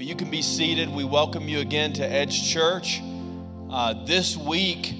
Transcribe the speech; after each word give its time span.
Well, 0.00 0.08
you 0.08 0.16
can 0.16 0.30
be 0.30 0.40
seated. 0.40 0.88
We 0.88 1.04
welcome 1.04 1.46
you 1.46 1.58
again 1.58 1.92
to 1.92 2.02
Edge 2.02 2.50
Church. 2.50 3.02
Uh, 3.68 4.06
this 4.06 4.34
week, 4.34 4.94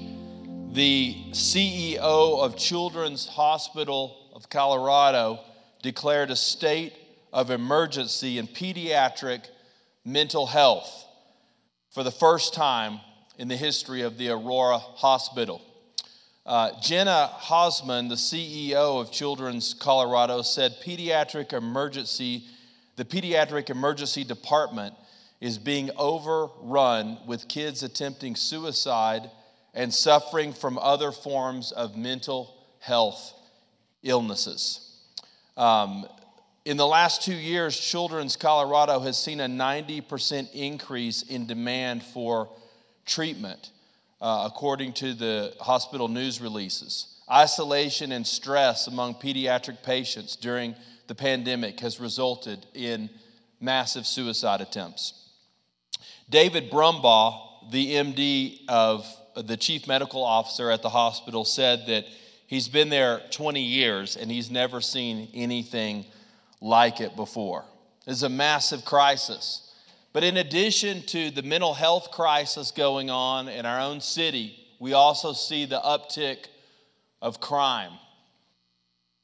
the 0.73 1.17
CEO 1.31 1.97
of 2.39 2.55
Children's 2.55 3.25
Hospital 3.25 4.29
of 4.35 4.47
Colorado 4.47 5.39
declared 5.81 6.29
a 6.29 6.35
state 6.35 6.93
of 7.33 7.49
emergency 7.49 8.37
in 8.37 8.45
pediatric 8.45 9.45
mental 10.05 10.45
health 10.45 11.07
for 11.89 12.03
the 12.03 12.11
first 12.11 12.53
time 12.53 12.99
in 13.39 13.47
the 13.47 13.57
history 13.57 14.03
of 14.03 14.19
the 14.19 14.29
Aurora 14.29 14.77
Hospital. 14.77 15.63
Uh, 16.45 16.79
Jena 16.79 17.31
Hausmann, 17.39 18.07
the 18.07 18.13
CEO 18.13 19.01
of 19.01 19.11
Children's 19.11 19.73
Colorado, 19.73 20.43
said 20.43 20.75
pediatric 20.85 21.53
emergency 21.53 22.45
the 23.01 23.21
pediatric 23.21 23.71
emergency 23.71 24.23
department 24.23 24.93
is 25.39 25.57
being 25.57 25.89
overrun 25.97 27.17
with 27.25 27.47
kids 27.47 27.81
attempting 27.81 28.35
suicide 28.35 29.31
and 29.73 29.91
suffering 29.91 30.53
from 30.53 30.77
other 30.77 31.11
forms 31.11 31.71
of 31.71 31.97
mental 31.97 32.53
health 32.77 33.33
illnesses. 34.03 34.99
Um, 35.57 36.05
in 36.63 36.77
the 36.77 36.85
last 36.85 37.23
two 37.23 37.33
years, 37.33 37.75
Children's 37.75 38.35
Colorado 38.35 38.99
has 38.99 39.17
seen 39.17 39.39
a 39.39 39.47
90% 39.47 40.53
increase 40.53 41.23
in 41.23 41.47
demand 41.47 42.03
for 42.03 42.49
treatment, 43.07 43.71
uh, 44.21 44.43
according 44.45 44.93
to 44.93 45.15
the 45.15 45.55
hospital 45.59 46.07
news 46.07 46.39
releases. 46.39 47.19
Isolation 47.31 48.11
and 48.11 48.27
stress 48.27 48.87
among 48.87 49.15
pediatric 49.15 49.83
patients 49.83 50.35
during 50.35 50.75
the 51.07 51.15
pandemic 51.15 51.79
has 51.79 51.99
resulted 51.99 52.65
in 52.73 53.09
massive 53.61 54.05
suicide 54.05 54.59
attempts. 54.59 55.29
David 56.29 56.69
Brumbaugh, 56.69 57.71
the 57.71 57.93
MD 57.95 58.59
of 58.67 59.05
uh, 59.35 59.41
the 59.43 59.55
chief 59.55 59.87
medical 59.87 60.23
officer 60.23 60.71
at 60.71 60.81
the 60.81 60.89
hospital, 60.89 61.45
said 61.45 61.85
that 61.87 62.05
he's 62.47 62.67
been 62.67 62.89
there 62.89 63.21
20 63.31 63.61
years 63.61 64.17
and 64.17 64.29
he's 64.29 64.51
never 64.51 64.81
seen 64.81 65.29
anything 65.33 66.05
like 66.59 66.99
it 66.99 67.15
before. 67.15 67.63
It's 68.07 68.23
a 68.23 68.29
massive 68.29 68.83
crisis. 68.83 69.73
But 70.13 70.23
in 70.23 70.37
addition 70.37 71.03
to 71.07 71.31
the 71.31 71.43
mental 71.43 71.73
health 71.73 72.11
crisis 72.11 72.71
going 72.71 73.09
on 73.09 73.47
in 73.47 73.65
our 73.65 73.79
own 73.79 74.01
city, 74.01 74.57
we 74.79 74.93
also 74.93 75.31
see 75.31 75.65
the 75.65 75.79
uptick 75.79 76.47
of 77.21 77.39
crime 77.39 77.91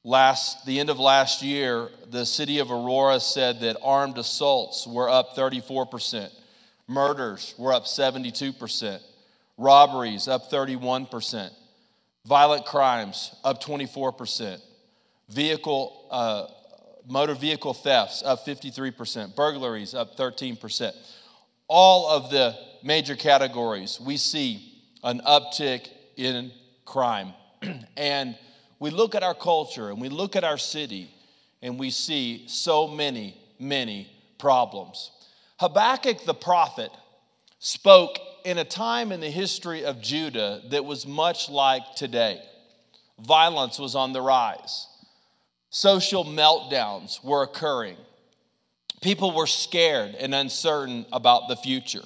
Last, 0.07 0.65
the 0.65 0.79
end 0.79 0.89
of 0.89 0.99
last 0.99 1.41
year, 1.41 1.89
the 2.09 2.25
city 2.25 2.59
of 2.59 2.71
Aurora 2.71 3.19
said 3.19 3.59
that 3.59 3.75
armed 3.83 4.17
assaults 4.17 4.87
were 4.87 5.09
up 5.09 5.35
34%, 5.35 6.29
murders 6.87 7.53
were 7.57 7.73
up 7.73 7.83
72%, 7.83 9.01
robberies 9.57 10.29
up 10.29 10.49
31%, 10.49 11.49
violent 12.23 12.65
crimes 12.65 13.35
up 13.43 13.61
24%, 13.61 14.61
vehicle, 15.27 16.07
uh, 16.09 16.45
motor 17.05 17.35
vehicle 17.35 17.73
thefts 17.73 18.23
up 18.23 18.45
53%, 18.45 19.35
burglaries 19.35 19.93
up 19.93 20.15
13%. 20.15 20.93
All 21.67 22.09
of 22.09 22.29
the 22.29 22.55
major 22.81 23.17
categories, 23.17 23.99
we 23.99 24.15
see 24.15 24.83
an 25.03 25.19
uptick 25.27 25.89
in 26.15 26.53
crime. 26.85 27.33
and 27.97 28.35
we 28.79 28.89
look 28.89 29.15
at 29.15 29.23
our 29.23 29.33
culture 29.33 29.89
and 29.89 29.99
we 29.99 30.09
look 30.09 30.35
at 30.35 30.43
our 30.43 30.57
city 30.57 31.11
and 31.61 31.79
we 31.79 31.89
see 31.89 32.47
so 32.47 32.87
many, 32.87 33.37
many 33.59 34.09
problems. 34.37 35.11
Habakkuk 35.59 36.23
the 36.25 36.33
prophet 36.33 36.91
spoke 37.59 38.19
in 38.45 38.57
a 38.59 38.63
time 38.63 39.11
in 39.11 39.19
the 39.19 39.29
history 39.29 39.83
of 39.83 40.01
Judah 40.01 40.61
that 40.69 40.85
was 40.85 41.07
much 41.07 41.49
like 41.49 41.95
today. 41.95 42.41
Violence 43.19 43.79
was 43.79 43.95
on 43.95 44.13
the 44.13 44.21
rise, 44.21 44.87
social 45.71 46.23
meltdowns 46.23 47.23
were 47.23 47.41
occurring, 47.41 47.97
people 49.01 49.33
were 49.35 49.47
scared 49.47 50.13
and 50.15 50.35
uncertain 50.35 51.05
about 51.11 51.47
the 51.47 51.55
future. 51.55 52.03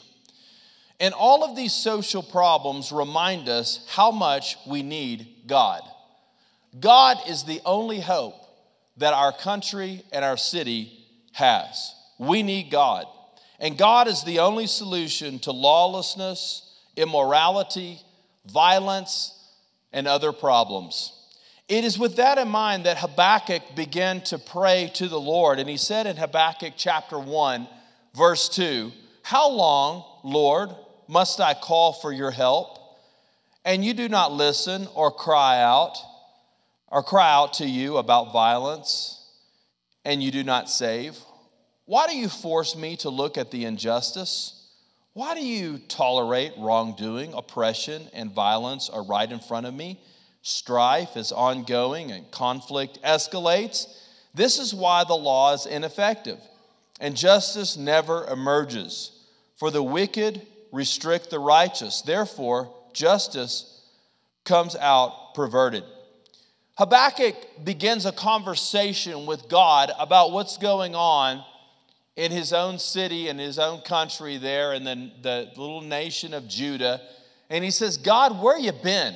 And 1.02 1.16
all 1.16 1.44
of 1.44 1.56
these 1.56 1.74
social 1.74 2.22
problems 2.22 2.92
remind 2.92 3.50
us 3.50 3.84
how 3.90 4.12
much 4.12 4.56
we 4.68 4.84
need 4.84 5.28
God. 5.48 5.82
God 6.80 7.18
is 7.28 7.44
the 7.44 7.60
only 7.66 8.00
hope 8.00 8.36
that 8.98 9.16
our 9.16 9.34
country 9.34 10.04
and 10.12 10.24
our 10.24 10.38
city 10.38 10.92
has. 11.34 11.96
We 12.20 12.44
need 12.44 12.70
God. 12.70 13.06
And 13.60 13.80
God 13.80 14.08
is 14.08 14.24
the 14.24 14.40
only 14.40 14.68
solution 14.68 15.40
to 15.40 15.52
lawlessness, 15.52 16.72
immorality, 16.96 18.00
violence, 18.46 19.34
and 19.92 20.08
other 20.08 20.32
problems. 20.32 21.14
It 21.68 21.84
is 21.84 21.98
with 21.98 22.18
that 22.18 22.38
in 22.38 22.48
mind 22.48 22.86
that 22.86 23.00
Habakkuk 23.00 23.76
began 23.76 24.22
to 24.26 24.38
pray 24.38 24.92
to 24.96 25.08
the 25.08 25.20
Lord. 25.20 25.58
And 25.58 25.68
he 25.68 25.78
said 25.78 26.06
in 26.06 26.18
Habakkuk 26.18 26.74
chapter 26.78 27.18
1, 27.18 27.68
verse 28.16 28.50
2, 28.50 28.92
How 29.24 29.50
long, 29.50 30.04
Lord, 30.24 30.70
must 31.12 31.42
I 31.42 31.54
call 31.54 31.92
for 31.92 32.14
your 32.14 32.32
help? 32.32 32.80
And 33.66 33.84
you 33.84 33.94
do 33.94 34.08
not 34.08 34.32
listen 34.32 34.88
or 34.96 35.12
cry 35.12 35.62
out 35.62 35.98
or 36.88 37.04
cry 37.04 37.30
out 37.30 37.56
to 37.56 37.68
you 37.68 37.98
about 37.98 38.32
violence 38.32 39.22
and 40.06 40.24
you 40.24 40.32
do 40.32 40.42
not 40.46 40.70
save? 40.70 41.18
Why 41.84 42.08
do 42.08 42.16
you 42.16 42.30
force 42.30 42.78
me 42.78 42.96
to 42.98 43.10
look 43.10 43.38
at 43.38 43.52
the 43.52 43.66
injustice? 43.66 44.70
Why 45.12 45.36
do 45.36 45.46
you 45.46 45.80
tolerate 45.90 46.54
wrongdoing, 46.58 47.34
oppression, 47.34 48.04
and 48.14 48.32
violence 48.32 48.90
are 48.90 49.04
right 49.04 49.30
in 49.30 49.40
front 49.40 49.66
of 49.66 49.74
me? 49.74 50.00
Strife 50.44 51.18
is 51.18 51.34
ongoing 51.34 52.12
and 52.14 52.32
conflict 52.32 53.00
escalates. 53.04 53.86
This 54.34 54.60
is 54.60 54.74
why 54.74 55.04
the 55.04 55.14
law 55.14 55.54
is 55.54 55.66
ineffective 55.66 56.40
and 57.02 57.18
justice 57.18 57.76
never 57.76 58.26
emerges. 58.28 59.12
For 59.58 59.70
the 59.70 59.84
wicked 59.84 60.48
restrict 60.72 61.30
the 61.30 61.40
righteous. 61.40 62.02
Therefore, 62.02 62.74
justice 62.94 63.82
comes 64.46 64.76
out 64.76 65.34
perverted. 65.34 65.84
Habakkuk 66.78 67.36
begins 67.64 68.06
a 68.06 68.12
conversation 68.12 69.26
with 69.26 69.48
God 69.50 69.92
about 70.00 70.32
what's 70.32 70.58
going 70.58 70.96
on 70.96 71.44
in 72.16 72.32
his 72.32 72.54
own 72.54 72.80
city 72.80 73.28
and 73.28 73.40
his 73.40 73.60
own 73.60 73.82
country 73.82 74.38
there 74.38 74.74
in 74.74 74.84
the, 74.84 75.12
the 75.22 75.50
little 75.58 75.82
nation 75.82 76.34
of 76.34 76.48
Judah. 76.48 77.02
And 77.50 77.64
he 77.64 77.72
says, 77.72 77.98
God, 77.98 78.42
where 78.42 78.58
you 78.58 78.72
been? 78.72 79.16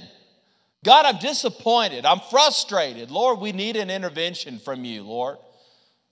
God, 0.84 1.06
I'm 1.06 1.20
disappointed. 1.20 2.06
I'm 2.06 2.20
frustrated. 2.30 3.10
Lord, 3.10 3.40
we 3.40 3.52
need 3.52 3.76
an 3.76 3.90
intervention 3.90 4.60
from 4.60 4.86
you, 4.86 5.04
Lord. 5.04 5.38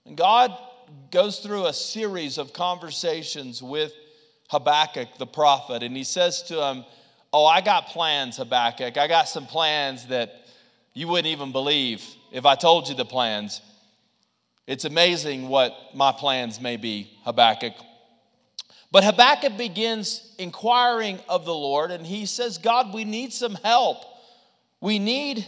And 0.04 0.16
God 0.16 0.56
goes 1.10 1.38
through 1.38 1.66
a 1.66 1.72
series 1.72 2.38
of 2.38 2.52
conversations 2.52 3.62
with 3.62 3.92
Habakkuk 4.48 5.18
the 5.18 5.26
prophet, 5.26 5.82
and 5.82 5.96
he 5.96 6.04
says 6.04 6.42
to 6.44 6.62
him, 6.62 6.84
Oh, 7.32 7.46
I 7.46 7.60
got 7.62 7.88
plans, 7.88 8.36
Habakkuk. 8.36 8.96
I 8.96 9.08
got 9.08 9.28
some 9.28 9.46
plans 9.46 10.06
that 10.06 10.46
you 10.92 11.08
wouldn't 11.08 11.26
even 11.26 11.50
believe 11.50 12.04
if 12.30 12.46
I 12.46 12.54
told 12.54 12.88
you 12.88 12.94
the 12.94 13.04
plans. 13.04 13.60
It's 14.66 14.84
amazing 14.84 15.48
what 15.48 15.74
my 15.94 16.12
plans 16.12 16.60
may 16.60 16.76
be, 16.76 17.10
Habakkuk. 17.24 17.74
But 18.92 19.02
Habakkuk 19.02 19.58
begins 19.58 20.32
inquiring 20.38 21.18
of 21.28 21.44
the 21.44 21.54
Lord, 21.54 21.90
and 21.90 22.06
he 22.06 22.26
says, 22.26 22.58
God, 22.58 22.94
we 22.94 23.04
need 23.04 23.32
some 23.32 23.56
help. 23.56 24.04
We 24.80 25.00
need, 25.00 25.44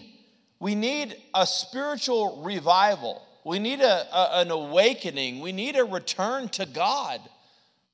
we 0.59 0.75
need 0.75 1.17
a 1.33 1.47
spiritual 1.47 2.43
revival. 2.43 3.23
We 3.45 3.61
need 3.61 3.81
a, 3.81 4.07
a 4.13 4.41
an 4.41 4.51
awakening. 4.51 5.39
We 5.39 5.53
need 5.53 5.77
a 5.77 5.85
return 5.85 6.49
to 6.51 6.67
God. 6.67 7.21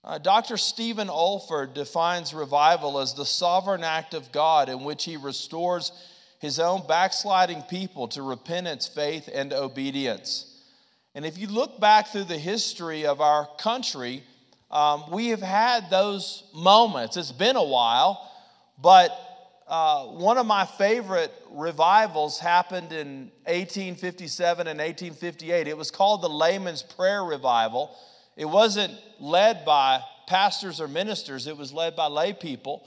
Uh, 0.04 0.18
Dr. 0.18 0.56
Stephen 0.56 1.06
Olford 1.06 1.74
defines 1.74 2.34
revival 2.34 2.98
as 2.98 3.14
the 3.14 3.24
sovereign 3.24 3.84
act 3.84 4.14
of 4.14 4.32
God 4.32 4.68
in 4.68 4.82
which 4.82 5.04
he 5.04 5.16
restores 5.16 5.92
his 6.40 6.58
own 6.58 6.84
backsliding 6.88 7.62
people 7.62 8.08
to 8.08 8.22
repentance, 8.22 8.88
faith, 8.88 9.28
and 9.32 9.52
obedience. 9.52 10.60
And 11.14 11.24
if 11.24 11.38
you 11.38 11.46
look 11.46 11.78
back 11.78 12.08
through 12.08 12.24
the 12.24 12.38
history 12.38 13.06
of 13.06 13.20
our 13.20 13.46
country, 13.58 14.24
um, 14.72 15.04
we 15.12 15.28
have 15.28 15.42
had 15.42 15.88
those 15.88 16.44
moments. 16.52 17.16
It's 17.16 17.30
been 17.30 17.54
a 17.54 17.62
while, 17.62 18.28
but 18.80 19.16
uh, 19.68 20.06
one 20.06 20.36
of 20.36 20.46
my 20.46 20.64
favorite 20.64 21.32
revivals 21.52 22.40
happened 22.40 22.92
in 22.92 23.30
1857 23.44 24.66
and 24.66 24.78
1858. 24.80 25.68
It 25.68 25.76
was 25.76 25.92
called 25.92 26.22
the 26.22 26.28
Layman's 26.28 26.82
Prayer 26.82 27.22
Revival. 27.22 27.96
It 28.36 28.46
wasn't 28.46 28.92
led 29.20 29.64
by 29.64 30.00
pastors 30.26 30.80
or 30.80 30.88
ministers, 30.88 31.46
it 31.46 31.56
was 31.56 31.72
led 31.72 31.96
by 31.96 32.06
lay 32.06 32.32
people. 32.32 32.86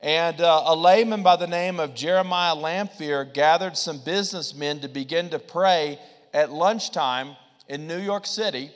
And 0.00 0.40
uh, 0.40 0.62
a 0.66 0.76
layman 0.76 1.22
by 1.22 1.36
the 1.36 1.46
name 1.46 1.80
of 1.80 1.94
Jeremiah 1.94 2.54
Lanphier 2.54 3.24
gathered 3.24 3.76
some 3.76 3.98
businessmen 4.04 4.80
to 4.80 4.88
begin 4.88 5.30
to 5.30 5.38
pray 5.38 5.98
at 6.34 6.52
lunchtime 6.52 7.36
in 7.68 7.86
New 7.86 7.98
York 7.98 8.26
City. 8.26 8.70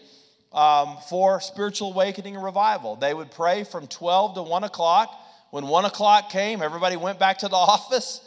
Um, 0.51 0.97
for 1.11 1.43
spiritual 1.43 1.93
awakening 1.93 2.35
and 2.35 2.43
revival. 2.43 2.97
They 2.97 3.13
would 3.13 3.31
pray 3.31 3.65
from 3.65 3.87
12 3.87 4.37
to 4.37 4.43
1 4.43 4.65
o'clock. 4.65 5.15
When 5.51 5.69
1 5.69 5.85
o'clock 5.85 6.31
came, 6.31 6.63
everybody 6.63 6.97
went 6.97 7.19
back 7.19 7.39
to 7.41 7.49
the 7.49 7.57
office. 7.57 8.23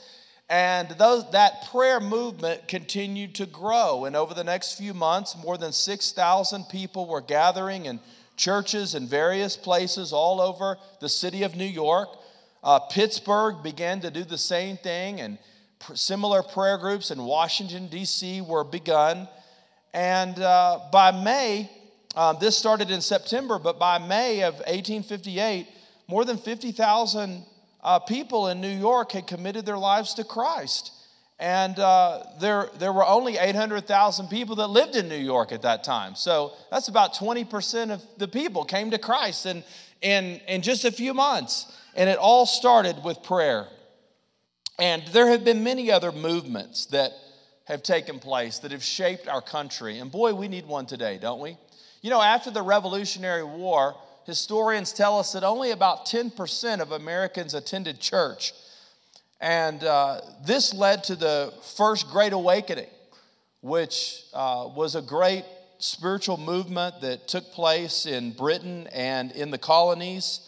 And 0.52 0.90
those, 0.98 1.32
that 1.32 1.70
prayer 1.72 2.02
movement 2.02 2.68
continued 2.68 3.36
to 3.36 3.46
grow. 3.46 4.04
And 4.04 4.18
over 4.18 4.34
the 4.34 4.44
next 4.44 4.74
few 4.74 4.94
months, 4.94 5.38
more 5.42 5.58
than 5.58 5.72
6,000 5.72 6.66
people 6.66 7.08
were 7.08 7.22
gathering 7.22 7.86
in 7.86 8.02
churches 8.36 8.94
in 8.94 9.08
various 9.08 9.56
places 9.56 10.12
all 10.12 10.42
over 10.42 10.78
the 11.00 11.08
city 11.08 11.44
of 11.44 11.56
New 11.56 11.64
York. 11.64 12.10
Uh, 12.66 12.80
Pittsburgh 12.80 13.64
began 13.64 14.02
to 14.02 14.12
do 14.12 14.26
the 14.26 14.38
same 14.38 14.76
thing, 14.76 15.22
and 15.22 15.38
pr- 15.80 15.96
similar 15.96 16.44
prayer 16.44 16.78
groups 16.78 17.12
in 17.12 17.24
Washington, 17.24 17.88
D.C. 17.88 18.42
were 18.42 18.66
begun. 18.66 19.30
And 19.94 20.38
uh, 20.38 20.80
by 20.92 21.12
May, 21.12 21.72
um, 22.18 22.36
this 22.42 22.58
started 22.58 22.92
in 22.92 23.00
September, 23.00 23.58
but 23.58 23.80
by 23.80 24.00
May 24.00 24.44
of 24.44 24.56
1858, 24.56 25.68
more 26.10 26.26
than 26.26 26.38
50,000 26.38 27.46
uh, 27.84 28.00
people 28.00 28.48
in 28.48 28.62
New 28.62 28.70
York 28.70 29.12
had 29.12 29.28
committed 29.28 29.66
their 29.66 29.78
lives 29.78 30.14
to 30.16 30.24
Christ. 30.24 30.92
And 31.40 31.80
uh, 31.80 32.24
there, 32.40 32.70
there 32.78 32.94
were 32.94 33.06
only 33.06 33.38
800,000 33.38 34.28
people 34.28 34.58
that 34.58 34.68
lived 34.68 34.96
in 34.96 35.10
New 35.10 35.16
York 35.16 35.52
at 35.52 35.64
that 35.64 35.84
time. 35.84 36.14
So 36.16 36.54
that's 36.70 36.88
about 36.88 37.16
20% 37.16 37.92
of 37.92 38.04
the 38.18 38.28
people 38.28 38.64
came 38.64 38.92
to 38.92 39.00
Christ 39.00 39.48
in, 39.48 39.64
in, 40.02 40.40
in 40.48 40.62
just 40.62 40.86
a 40.86 40.92
few 40.92 41.16
months. 41.16 41.66
And 41.96 42.10
it 42.10 42.20
all 42.20 42.46
started 42.46 43.04
with 43.04 43.24
prayer. 43.24 43.68
And 44.78 45.02
there 45.08 45.30
have 45.30 45.44
been 45.44 45.64
many 45.64 45.92
other 45.92 46.12
movements 46.12 46.86
that 46.88 47.12
have 47.66 47.82
taken 47.82 48.20
place 48.20 48.60
that 48.60 48.72
have 48.72 48.84
shaped 48.84 49.28
our 49.28 49.42
country. 49.42 49.98
And 49.98 50.12
boy, 50.12 50.36
we 50.36 50.48
need 50.48 50.68
one 50.68 50.86
today, 50.86 51.18
don't 51.20 51.40
we? 51.40 51.58
You 52.02 52.10
know, 52.12 52.22
after 52.22 52.52
the 52.52 52.62
Revolutionary 52.62 53.44
War, 53.44 53.96
historians 54.26 54.94
tell 54.94 55.20
us 55.20 55.34
that 55.34 55.44
only 55.44 55.72
about 55.72 56.06
10% 56.06 56.80
of 56.80 56.92
Americans 56.92 57.54
attended 57.54 58.00
church. 58.00 58.54
And 59.40 59.84
uh, 59.84 60.22
this 60.46 60.74
led 60.74 61.04
to 61.06 61.16
the 61.16 61.54
First 61.76 62.10
Great 62.12 62.34
Awakening, 62.34 62.90
which 63.62 64.24
uh, 64.34 64.70
was 64.76 64.96
a 64.96 65.02
great 65.02 65.46
spiritual 65.80 66.38
movement 66.38 67.02
that 67.02 67.28
took 67.28 67.52
place 67.52 68.06
in 68.06 68.32
Britain 68.32 68.88
and 68.94 69.32
in 69.32 69.50
the 69.50 69.58
colonies. 69.58 70.48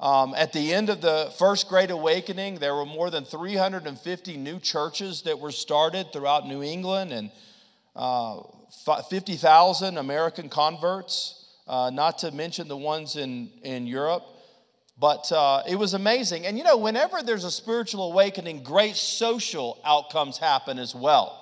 Um, 0.00 0.34
at 0.36 0.52
the 0.52 0.74
end 0.74 0.90
of 0.90 1.00
the 1.00 1.32
First 1.38 1.68
Great 1.68 1.90
Awakening, 1.90 2.56
there 2.56 2.74
were 2.74 2.84
more 2.84 3.10
than 3.10 3.24
350 3.24 4.36
new 4.36 4.58
churches 4.58 5.22
that 5.22 5.38
were 5.38 5.52
started 5.52 6.12
throughout 6.12 6.48
New 6.48 6.62
England 6.62 7.12
and 7.12 7.30
uh, 7.94 8.40
50,000 9.08 9.96
American 9.96 10.48
converts, 10.48 11.43
uh, 11.66 11.90
not 11.90 12.18
to 12.18 12.30
mention 12.30 12.68
the 12.68 12.76
ones 12.76 13.16
in, 13.16 13.50
in 13.62 13.86
Europe. 13.86 14.22
But 14.98 15.30
uh, 15.32 15.62
it 15.68 15.76
was 15.76 15.94
amazing. 15.94 16.46
And 16.46 16.56
you 16.56 16.64
know, 16.64 16.76
whenever 16.76 17.22
there's 17.22 17.44
a 17.44 17.50
spiritual 17.50 18.12
awakening, 18.12 18.62
great 18.62 18.96
social 18.96 19.80
outcomes 19.84 20.38
happen 20.38 20.78
as 20.78 20.94
well. 20.94 21.40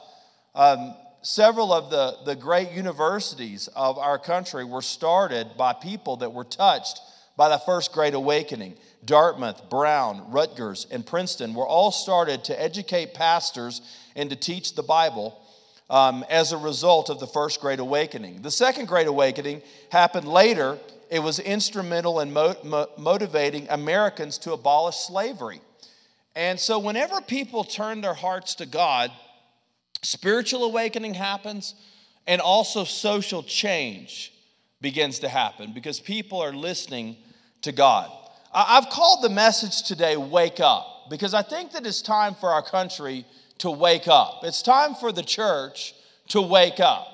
Um, 0.54 0.94
several 1.22 1.72
of 1.72 1.90
the, 1.90 2.16
the 2.24 2.34
great 2.34 2.72
universities 2.72 3.68
of 3.76 3.98
our 3.98 4.18
country 4.18 4.64
were 4.64 4.82
started 4.82 5.56
by 5.56 5.74
people 5.74 6.16
that 6.18 6.32
were 6.32 6.44
touched 6.44 7.00
by 7.36 7.48
the 7.48 7.58
first 7.58 7.92
great 7.92 8.14
awakening. 8.14 8.74
Dartmouth, 9.04 9.68
Brown, 9.68 10.30
Rutgers, 10.30 10.86
and 10.90 11.04
Princeton 11.04 11.54
were 11.54 11.66
all 11.66 11.90
started 11.90 12.44
to 12.44 12.60
educate 12.60 13.14
pastors 13.14 13.80
and 14.14 14.30
to 14.30 14.36
teach 14.36 14.74
the 14.74 14.82
Bible 14.82 15.41
um, 15.90 16.24
as 16.30 16.52
a 16.52 16.56
result 16.56 17.10
of 17.10 17.20
the 17.20 17.26
first 17.26 17.60
Great 17.60 17.80
Awakening. 17.80 18.42
The 18.42 18.50
second 18.50 18.86
Great 18.86 19.06
Awakening 19.06 19.62
happened 19.90 20.26
later. 20.26 20.78
It 21.10 21.20
was 21.20 21.38
instrumental 21.38 22.20
in 22.20 22.32
mo- 22.32 22.56
mo- 22.64 22.88
motivating 22.96 23.66
Americans 23.70 24.38
to 24.38 24.52
abolish 24.52 24.96
slavery. 24.96 25.60
And 26.34 26.58
so, 26.58 26.78
whenever 26.78 27.20
people 27.20 27.64
turn 27.64 28.00
their 28.00 28.14
hearts 28.14 28.54
to 28.56 28.66
God, 28.66 29.10
spiritual 30.02 30.64
awakening 30.64 31.14
happens 31.14 31.74
and 32.26 32.40
also 32.40 32.84
social 32.84 33.42
change 33.42 34.32
begins 34.80 35.20
to 35.20 35.28
happen 35.28 35.72
because 35.72 36.00
people 36.00 36.40
are 36.40 36.52
listening 36.52 37.16
to 37.62 37.72
God. 37.72 38.10
I've 38.52 38.90
called 38.90 39.22
the 39.22 39.30
message 39.30 39.82
today 39.82 40.16
Wake 40.16 40.60
Up 40.60 41.06
because 41.08 41.34
I 41.34 41.42
think 41.42 41.72
that 41.72 41.86
it's 41.86 42.02
time 42.02 42.34
for 42.34 42.50
our 42.50 42.62
country 42.62 43.24
to 43.62 43.70
wake 43.70 44.08
up. 44.08 44.40
It's 44.42 44.60
time 44.60 44.96
for 44.96 45.12
the 45.12 45.22
church 45.22 45.94
to 46.28 46.42
wake 46.42 46.80
up. 46.80 47.06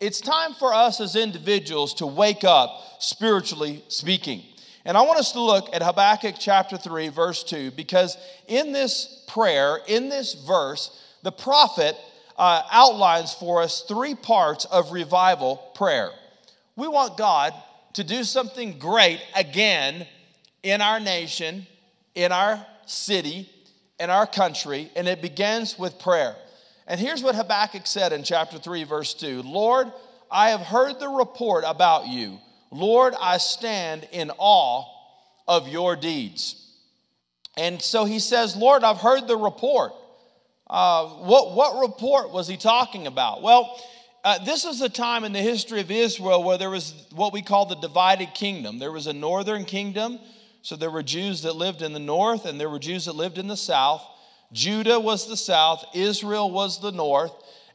It's 0.00 0.20
time 0.20 0.52
for 0.52 0.74
us 0.74 1.00
as 1.00 1.16
individuals 1.16 1.94
to 1.94 2.06
wake 2.06 2.44
up, 2.44 2.78
spiritually 2.98 3.82
speaking. 3.88 4.42
And 4.84 4.98
I 4.98 5.00
want 5.00 5.18
us 5.18 5.32
to 5.32 5.40
look 5.40 5.74
at 5.74 5.82
Habakkuk 5.82 6.34
chapter 6.38 6.76
3, 6.76 7.08
verse 7.08 7.42
2, 7.44 7.70
because 7.70 8.18
in 8.48 8.72
this 8.72 9.24
prayer, 9.28 9.78
in 9.88 10.10
this 10.10 10.34
verse, 10.34 11.02
the 11.22 11.32
prophet 11.32 11.96
uh, 12.36 12.60
outlines 12.70 13.32
for 13.32 13.62
us 13.62 13.80
three 13.88 14.14
parts 14.14 14.66
of 14.66 14.92
revival 14.92 15.56
prayer. 15.74 16.10
We 16.76 16.86
want 16.86 17.16
God 17.16 17.54
to 17.94 18.04
do 18.04 18.24
something 18.24 18.78
great 18.78 19.22
again 19.34 20.06
in 20.62 20.82
our 20.82 21.00
nation, 21.00 21.66
in 22.14 22.30
our 22.30 22.64
city, 22.84 23.48
in 23.98 24.10
our 24.10 24.26
country, 24.26 24.90
and 24.96 25.06
it 25.08 25.22
begins 25.22 25.78
with 25.78 25.98
prayer. 25.98 26.36
And 26.86 27.00
here's 27.00 27.22
what 27.22 27.34
Habakkuk 27.34 27.86
said 27.86 28.12
in 28.12 28.22
chapter 28.22 28.58
3, 28.58 28.84
verse 28.84 29.14
2 29.14 29.42
Lord, 29.42 29.92
I 30.30 30.50
have 30.50 30.60
heard 30.60 30.98
the 30.98 31.08
report 31.08 31.64
about 31.66 32.08
you. 32.08 32.38
Lord, 32.70 33.14
I 33.20 33.38
stand 33.38 34.08
in 34.10 34.30
awe 34.36 34.84
of 35.46 35.68
your 35.68 35.96
deeds. 35.96 36.60
And 37.56 37.80
so 37.80 38.04
he 38.04 38.18
says, 38.18 38.56
Lord, 38.56 38.82
I've 38.82 38.98
heard 38.98 39.28
the 39.28 39.36
report. 39.36 39.92
Uh, 40.68 41.06
what, 41.06 41.54
what 41.54 41.88
report 41.88 42.32
was 42.32 42.48
he 42.48 42.56
talking 42.56 43.06
about? 43.06 43.42
Well, 43.42 43.80
uh, 44.24 44.42
this 44.44 44.64
is 44.64 44.80
a 44.80 44.88
time 44.88 45.22
in 45.22 45.32
the 45.32 45.40
history 45.40 45.80
of 45.80 45.90
Israel 45.90 46.42
where 46.42 46.58
there 46.58 46.70
was 46.70 46.94
what 47.14 47.32
we 47.32 47.42
call 47.42 47.66
the 47.66 47.76
divided 47.76 48.34
kingdom. 48.34 48.78
There 48.78 48.90
was 48.90 49.06
a 49.06 49.12
northern 49.12 49.64
kingdom 49.66 50.18
so 50.64 50.76
there 50.76 50.90
were 50.90 51.02
Jews 51.02 51.42
that 51.42 51.56
lived 51.56 51.82
in 51.82 51.92
the 51.92 51.98
north 51.98 52.46
and 52.46 52.58
there 52.58 52.70
were 52.70 52.78
Jews 52.78 53.04
that 53.04 53.14
lived 53.14 53.36
in 53.36 53.48
the 53.48 53.56
south. 53.56 54.02
Judah 54.50 54.98
was 54.98 55.28
the 55.28 55.36
south, 55.36 55.84
Israel 55.92 56.50
was 56.50 56.80
the 56.80 56.90
north, 56.90 57.32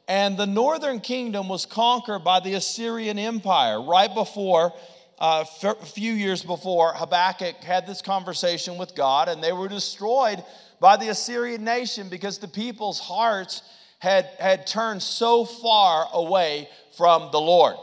and 0.07 0.35
the 0.35 0.47
northern 0.47 0.99
kingdom 0.99 1.49
was 1.49 1.67
conquered 1.67 2.23
by 2.23 2.39
the 2.39 2.55
Assyrian 2.55 3.19
Empire 3.19 3.79
right 3.79 4.11
before. 4.11 4.73
Uh, 5.19 5.45
a 5.61 5.85
few 5.85 6.13
years 6.13 6.41
before, 6.41 6.93
Habakkuk 6.95 7.57
had 7.57 7.85
this 7.85 8.01
conversation 8.01 8.79
with 8.79 8.95
God, 8.95 9.29
and 9.29 9.43
they 9.43 9.51
were 9.51 9.67
destroyed 9.67 10.43
by 10.79 10.97
the 10.97 11.09
Assyrian 11.09 11.63
nation 11.63 12.09
because 12.09 12.39
the 12.39 12.47
people's 12.47 12.99
hearts 12.99 13.61
had, 13.99 14.25
had 14.39 14.65
turned 14.65 15.03
so 15.03 15.45
far 15.45 16.07
away 16.11 16.67
from 16.97 17.29
the 17.31 17.39
Lord. 17.39 17.75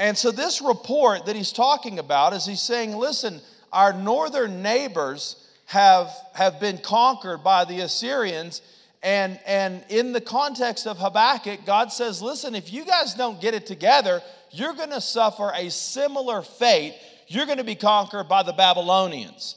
And 0.00 0.18
so, 0.18 0.32
this 0.32 0.60
report 0.60 1.26
that 1.26 1.36
he's 1.36 1.52
talking 1.52 2.00
about 2.00 2.32
is 2.32 2.44
he's 2.44 2.62
saying, 2.62 2.96
listen, 2.96 3.40
our 3.72 3.92
northern 3.92 4.62
neighbors 4.62 5.48
have, 5.66 6.10
have 6.34 6.60
been 6.60 6.78
conquered 6.78 7.42
by 7.42 7.64
the 7.64 7.80
Assyrians. 7.80 8.60
And, 9.02 9.40
and 9.46 9.84
in 9.88 10.12
the 10.12 10.20
context 10.20 10.86
of 10.86 10.98
Habakkuk, 10.98 11.64
God 11.64 11.90
says, 11.90 12.20
listen, 12.20 12.54
if 12.54 12.72
you 12.72 12.84
guys 12.84 13.14
don't 13.14 13.40
get 13.40 13.54
it 13.54 13.66
together, 13.66 14.22
you're 14.50 14.74
going 14.74 14.90
to 14.90 15.00
suffer 15.00 15.50
a 15.54 15.70
similar 15.70 16.42
fate. 16.42 16.94
You're 17.26 17.46
going 17.46 17.58
to 17.58 17.64
be 17.64 17.74
conquered 17.74 18.28
by 18.28 18.42
the 18.42 18.52
Babylonians. 18.52 19.56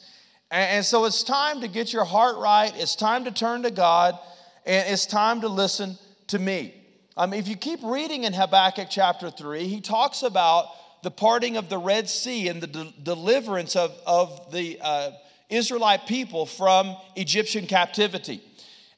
And, 0.49 0.77
and 0.77 0.85
so 0.85 1.05
it's 1.05 1.23
time 1.23 1.61
to 1.61 1.67
get 1.67 1.91
your 1.91 2.05
heart 2.05 2.37
right. 2.37 2.71
It's 2.75 2.95
time 2.95 3.25
to 3.25 3.31
turn 3.31 3.63
to 3.63 3.71
God. 3.71 4.17
And 4.65 4.89
it's 4.89 5.05
time 5.05 5.41
to 5.41 5.49
listen 5.49 5.97
to 6.27 6.39
me. 6.39 6.73
Um, 7.17 7.33
if 7.33 7.47
you 7.47 7.55
keep 7.55 7.79
reading 7.83 8.23
in 8.23 8.33
Habakkuk 8.33 8.87
chapter 8.89 9.29
3, 9.29 9.67
he 9.67 9.79
talks 9.79 10.23
about 10.23 10.67
the 11.05 11.11
parting 11.11 11.55
of 11.55 11.69
the 11.69 11.77
Red 11.77 12.09
Sea 12.09 12.47
and 12.47 12.59
the 12.59 12.65
de- 12.65 12.93
deliverance 13.03 13.75
of, 13.75 13.95
of 14.07 14.51
the 14.51 14.79
uh, 14.81 15.11
Israelite 15.51 16.07
people 16.07 16.47
from 16.47 16.97
Egyptian 17.15 17.67
captivity. 17.67 18.41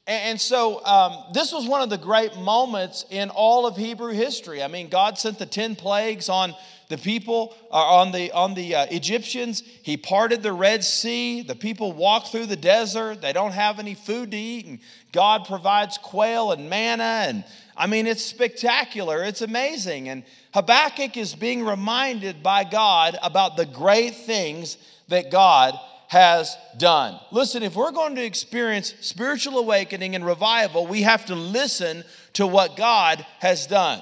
And, 0.08 0.40
so, 0.40 0.86
um, 0.86 1.26
this 1.34 1.52
was 1.52 1.68
one 1.68 1.82
of 1.82 1.90
the 1.90 1.98
great 1.98 2.38
moments 2.38 3.04
in 3.10 3.30
all 3.30 3.68
of 3.68 3.76
Hebrew 3.76 4.14
history. 4.14 4.64
I 4.64 4.70
mean, 4.70 4.88
God 4.88 5.18
sent 5.18 5.38
the 5.38 5.46
10 5.46 5.76
plagues 5.76 6.30
on 6.30 6.56
the 6.88 6.98
people, 6.98 7.54
uh, 7.70 7.76
on 7.76 8.14
the, 8.14 8.32
on 8.32 8.54
the 8.54 8.76
uh, 8.76 8.86
Egyptians. 8.90 9.62
He 9.84 9.98
parted 9.98 10.42
the 10.42 10.54
Red 10.54 10.86
Sea. 10.86 11.42
The 11.42 11.56
people 11.56 11.92
walk 11.92 12.28
through 12.28 12.46
the 12.46 12.56
desert. 12.56 13.22
They 13.22 13.34
don't 13.34 13.52
have 13.52 13.80
any 13.80 13.96
food 13.96 14.32
to 14.32 14.38
eat. 14.38 14.66
And 14.66 14.80
God 15.12 15.44
provides 15.44 15.98
quail 15.98 16.54
and 16.54 16.70
manna. 16.70 17.26
And 17.28 17.44
I 17.78 17.88
mean, 17.88 18.08
it's 18.08 18.26
spectacular. 18.26 19.24
It's 19.24 19.42
amazing. 19.42 20.10
And 20.10 20.24
Habakkuk 20.54 21.16
is 21.16 21.36
being 21.36 21.64
reminded 21.64 22.42
by 22.42 22.64
God 22.64 23.18
about 23.22 23.56
the 23.56 23.66
great 23.66 24.16
things 24.16 24.78
that 25.10 25.32
God 25.32 25.76
has 26.08 26.56
done. 26.78 27.20
Listen, 27.32 27.64
if 27.64 27.76
we're 27.76 27.92
going 27.92 28.16
to 28.16 28.24
experience 28.24 28.94
spiritual 29.02 29.60
awakening 29.60 30.16
and 30.16 30.26
revival, 30.26 30.88
we 30.88 31.02
have 31.04 31.26
to 31.28 31.36
listen 31.36 32.04
to 32.34 32.48
what 32.48 32.78
God 32.78 33.26
has 33.40 33.68
done. 33.68 34.02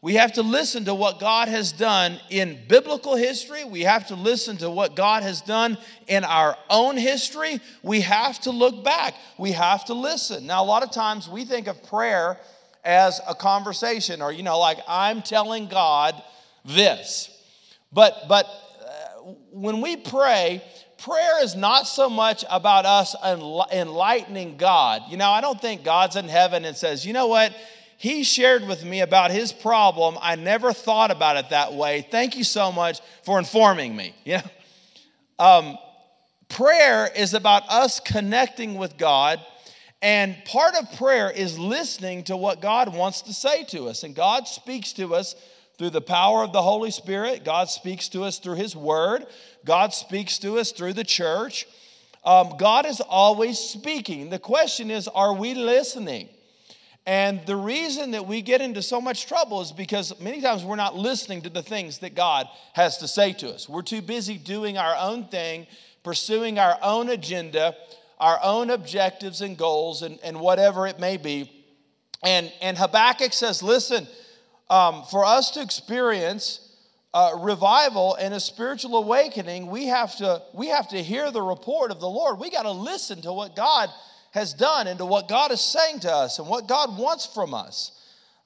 We 0.00 0.14
have 0.14 0.32
to 0.32 0.42
listen 0.42 0.86
to 0.86 0.94
what 0.96 1.20
God 1.20 1.46
has 1.46 1.70
done 1.70 2.18
in 2.28 2.58
biblical 2.66 3.14
history. 3.14 3.62
We 3.62 3.82
have 3.82 4.08
to 4.08 4.16
listen 4.16 4.56
to 4.56 4.68
what 4.68 4.96
God 4.96 5.22
has 5.22 5.40
done 5.40 5.78
in 6.08 6.24
our 6.24 6.56
own 6.68 6.96
history. 6.96 7.60
We 7.84 8.00
have 8.00 8.40
to 8.40 8.50
look 8.50 8.82
back. 8.82 9.14
We 9.38 9.52
have 9.52 9.84
to 9.84 9.94
listen. 9.94 10.44
Now, 10.44 10.64
a 10.64 10.66
lot 10.66 10.82
of 10.82 10.90
times 10.90 11.28
we 11.28 11.44
think 11.44 11.68
of 11.68 11.80
prayer 11.84 12.40
as 12.84 13.20
a 13.28 13.34
conversation 13.34 14.22
or, 14.22 14.32
you 14.32 14.42
know, 14.42 14.58
like 14.58 14.78
I'm 14.88 15.22
telling 15.22 15.66
God 15.68 16.20
this. 16.64 17.30
But, 17.92 18.24
but 18.28 18.46
uh, 18.46 19.32
when 19.52 19.80
we 19.80 19.96
pray, 19.96 20.62
prayer 20.98 21.42
is 21.42 21.54
not 21.54 21.86
so 21.86 22.08
much 22.08 22.44
about 22.50 22.86
us 22.86 23.14
enlightening 23.72 24.56
God. 24.56 25.02
You 25.08 25.16
know, 25.16 25.30
I 25.30 25.40
don't 25.40 25.60
think 25.60 25.84
God's 25.84 26.16
in 26.16 26.28
heaven 26.28 26.64
and 26.64 26.76
says, 26.76 27.04
you 27.04 27.12
know 27.12 27.26
what? 27.26 27.54
He 27.98 28.24
shared 28.24 28.66
with 28.66 28.84
me 28.84 29.00
about 29.00 29.30
his 29.30 29.52
problem. 29.52 30.18
I 30.20 30.34
never 30.34 30.72
thought 30.72 31.12
about 31.12 31.36
it 31.36 31.50
that 31.50 31.72
way. 31.74 32.04
Thank 32.10 32.36
you 32.36 32.42
so 32.42 32.72
much 32.72 33.00
for 33.24 33.38
informing 33.38 33.94
me. 33.94 34.14
You 34.24 34.38
know, 34.38 34.42
um, 35.38 35.78
prayer 36.48 37.10
is 37.16 37.34
about 37.34 37.68
us 37.68 37.98
connecting 38.00 38.74
with 38.76 38.96
God, 38.96 39.40
and 40.02 40.36
part 40.44 40.74
of 40.74 40.96
prayer 40.98 41.30
is 41.30 41.58
listening 41.58 42.24
to 42.24 42.36
what 42.36 42.60
God 42.60 42.94
wants 42.94 43.22
to 43.22 43.32
say 43.32 43.62
to 43.66 43.88
us. 43.88 44.02
And 44.02 44.16
God 44.16 44.48
speaks 44.48 44.92
to 44.94 45.14
us 45.14 45.36
through 45.78 45.90
the 45.90 46.00
power 46.00 46.42
of 46.42 46.52
the 46.52 46.60
Holy 46.60 46.90
Spirit. 46.90 47.44
God 47.44 47.68
speaks 47.70 48.08
to 48.10 48.24
us 48.24 48.40
through 48.40 48.56
His 48.56 48.74
Word. 48.74 49.26
God 49.64 49.94
speaks 49.94 50.38
to 50.40 50.58
us 50.58 50.72
through 50.72 50.94
the 50.94 51.04
church. 51.04 51.68
Um, 52.24 52.56
God 52.58 52.84
is 52.84 53.00
always 53.00 53.58
speaking. 53.58 54.28
The 54.28 54.40
question 54.40 54.90
is, 54.90 55.06
are 55.06 55.34
we 55.34 55.54
listening? 55.54 56.28
And 57.06 57.44
the 57.46 57.56
reason 57.56 58.12
that 58.12 58.26
we 58.26 58.42
get 58.42 58.60
into 58.60 58.82
so 58.82 59.00
much 59.00 59.26
trouble 59.26 59.60
is 59.60 59.72
because 59.72 60.18
many 60.20 60.40
times 60.40 60.64
we're 60.64 60.76
not 60.76 60.96
listening 60.96 61.42
to 61.42 61.50
the 61.50 61.62
things 61.62 61.98
that 61.98 62.14
God 62.14 62.48
has 62.74 62.98
to 62.98 63.08
say 63.08 63.32
to 63.34 63.50
us. 63.50 63.68
We're 63.68 63.82
too 63.82 64.02
busy 64.02 64.38
doing 64.38 64.78
our 64.78 64.94
own 64.96 65.26
thing, 65.26 65.66
pursuing 66.04 66.60
our 66.60 66.78
own 66.80 67.08
agenda, 67.08 67.74
our 68.22 68.38
own 68.40 68.70
objectives 68.70 69.40
and 69.40 69.58
goals, 69.58 70.02
and, 70.02 70.16
and 70.22 70.38
whatever 70.38 70.86
it 70.86 71.00
may 71.00 71.16
be. 71.16 71.50
And, 72.22 72.52
and 72.62 72.78
Habakkuk 72.78 73.32
says, 73.32 73.64
listen, 73.64 74.06
um, 74.70 75.02
for 75.10 75.24
us 75.24 75.50
to 75.50 75.60
experience 75.60 76.72
uh, 77.12 77.32
revival 77.40 78.14
and 78.14 78.32
a 78.32 78.38
spiritual 78.38 78.96
awakening, 78.96 79.66
we 79.66 79.86
have 79.86 80.14
to 80.16 80.40
we 80.54 80.68
have 80.68 80.88
to 80.90 81.02
hear 81.02 81.32
the 81.32 81.42
report 81.42 81.90
of 81.90 81.98
the 81.98 82.08
Lord. 82.08 82.38
We 82.38 82.48
got 82.48 82.62
to 82.62 82.70
listen 82.70 83.20
to 83.22 83.32
what 83.32 83.56
God 83.56 83.90
has 84.30 84.54
done 84.54 84.86
and 84.86 84.98
to 84.98 85.04
what 85.04 85.28
God 85.28 85.50
is 85.50 85.60
saying 85.60 86.00
to 86.00 86.12
us 86.12 86.38
and 86.38 86.48
what 86.48 86.68
God 86.68 86.96
wants 86.96 87.26
from 87.26 87.52
us. 87.54 87.90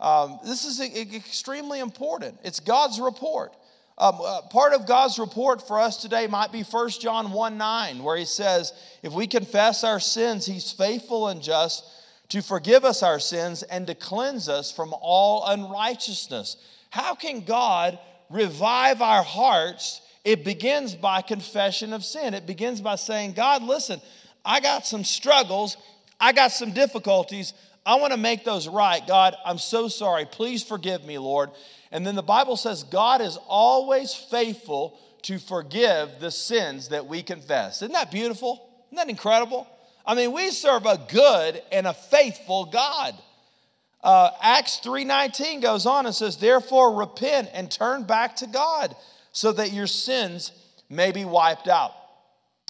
Um, 0.01 0.41
this 0.43 0.65
is 0.65 0.81
extremely 0.81 1.81
important. 1.81 2.39
It's 2.45 2.61
God's 2.61 2.99
report. 2.99 3.53
Um, 3.99 4.19
uh, 4.23 4.43
part 4.43 4.75
of 4.75 4.87
God's 4.87 5.19
report 5.19 5.67
for 5.67 5.81
us 5.81 5.97
today 5.97 6.27
might 6.27 6.53
be 6.53 6.63
1 6.63 6.91
John 6.91 7.33
1 7.33 7.57
9, 7.57 8.03
where 8.03 8.17
he 8.17 8.27
says, 8.27 8.73
If 9.03 9.13
we 9.13 9.27
confess 9.27 9.85
our 9.85 10.01
sins, 10.01 10.45
he's 10.45 10.71
faithful 10.71 11.29
and 11.29 11.43
just 11.43 11.85
to 12.29 12.43
forgive 12.43 12.85
us 12.85 13.03
our 13.03 13.19
sins 13.19 13.63
and 13.63 13.87
to 13.87 13.95
cleanse 13.95 14.49
us 14.49 14.71
from 14.71 14.95
all 15.01 15.47
unrighteousness. 15.47 16.57
How 16.91 17.15
can 17.15 17.41
God 17.41 17.99
revive 18.29 19.01
our 19.01 19.23
hearts? 19.23 20.03
It 20.25 20.45
begins 20.45 20.95
by 20.95 21.23
confession 21.23 21.93
of 21.93 22.05
sin. 22.05 22.35
It 22.35 22.47
begins 22.47 22.81
by 22.81 22.97
saying, 22.97 23.33
God, 23.33 23.63
listen, 23.63 24.01
I 24.45 24.61
got 24.61 24.87
some 24.87 25.05
struggles, 25.05 25.77
I 26.21 26.33
got 26.33 26.53
some 26.53 26.73
difficulties. 26.73 27.55
I 27.87 27.95
want 27.95 28.13
to 28.13 28.19
make 28.19 28.45
those 28.45 28.67
right. 28.67 29.07
God, 29.07 29.37
I'm 29.45 29.59
so 29.59 29.87
sorry. 29.87 30.25
Please 30.25 30.65
forgive 30.65 31.05
me, 31.05 31.19
Lord. 31.19 31.51
And 31.93 32.05
then 32.05 32.17
the 32.17 32.23
Bible 32.23 32.57
says 32.57 32.83
God 32.83 33.21
is 33.21 33.39
always 33.47 34.13
faithful 34.13 34.99
to 35.23 35.39
forgive 35.39 36.19
the 36.19 36.33
sins 36.33 36.89
that 36.89 37.07
we 37.07 37.23
confess. 37.23 37.83
Isn't 37.83 37.93
that 37.93 38.11
beautiful? 38.11 38.69
Isn't 38.89 38.97
that 38.97 39.09
incredible? 39.09 39.69
I 40.05 40.17
mean, 40.17 40.33
we 40.33 40.51
serve 40.51 40.85
a 40.85 41.01
good 41.09 41.63
and 41.71 41.87
a 41.87 41.95
faithful 41.95 42.67
God. 42.67 43.15
Uh, 44.03 44.31
Acts 44.41 44.79
3:19 44.79 45.61
goes 45.61 45.87
on 45.87 46.07
and 46.07 46.15
says, 46.15 46.37
"Therefore 46.37 46.93
repent 46.93 47.51
and 47.53 47.71
turn 47.71 48.03
back 48.03 48.37
to 48.37 48.47
God, 48.47 48.95
so 49.33 49.53
that 49.53 49.73
your 49.73 49.87
sins 49.87 50.53
may 50.89 51.13
be 51.13 51.25
wiped 51.25 51.69
out." 51.69 51.93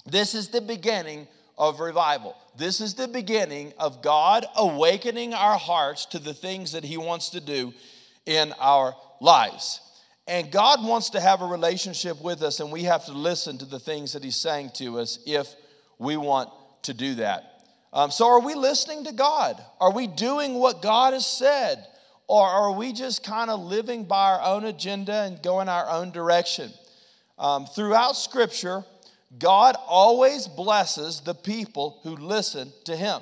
This 0.05 0.33
is 0.33 0.49
the 0.49 0.61
beginning 0.61 1.27
of 1.57 1.79
revival. 1.79 2.35
This 2.57 2.81
is 2.81 2.95
the 2.95 3.07
beginning 3.07 3.73
of 3.77 4.01
God 4.01 4.45
awakening 4.55 5.33
our 5.33 5.57
hearts 5.57 6.07
to 6.07 6.19
the 6.19 6.33
things 6.33 6.71
that 6.71 6.83
He 6.83 6.97
wants 6.97 7.29
to 7.31 7.39
do 7.39 7.73
in 8.25 8.51
our 8.59 8.95
lives. 9.21 9.79
And 10.27 10.51
God 10.51 10.83
wants 10.83 11.11
to 11.11 11.19
have 11.19 11.41
a 11.41 11.45
relationship 11.45 12.21
with 12.21 12.41
us, 12.41 12.59
and 12.59 12.71
we 12.71 12.83
have 12.83 13.05
to 13.05 13.13
listen 13.13 13.59
to 13.59 13.65
the 13.65 13.79
things 13.79 14.13
that 14.13 14.23
He's 14.23 14.35
saying 14.35 14.71
to 14.75 14.99
us 14.99 15.19
if 15.25 15.47
we 15.99 16.17
want 16.17 16.49
to 16.83 16.93
do 16.93 17.15
that. 17.15 17.43
Um, 17.93 18.11
so, 18.11 18.27
are 18.27 18.41
we 18.41 18.55
listening 18.55 19.05
to 19.05 19.13
God? 19.13 19.63
Are 19.79 19.93
we 19.93 20.07
doing 20.07 20.55
what 20.55 20.81
God 20.81 21.13
has 21.13 21.25
said? 21.25 21.85
Or 22.27 22.45
are 22.45 22.71
we 22.73 22.91
just 22.91 23.23
kind 23.23 23.49
of 23.49 23.61
living 23.61 24.03
by 24.03 24.31
our 24.31 24.41
own 24.41 24.65
agenda 24.65 25.23
and 25.23 25.41
going 25.41 25.69
our 25.69 25.89
own 25.89 26.11
direction? 26.11 26.71
Um, 27.39 27.65
throughout 27.65 28.17
Scripture, 28.17 28.83
God 29.37 29.75
always 29.87 30.47
blesses 30.47 31.21
the 31.21 31.35
people 31.35 31.99
who 32.03 32.15
listen 32.15 32.71
to 32.85 32.95
Him. 32.95 33.21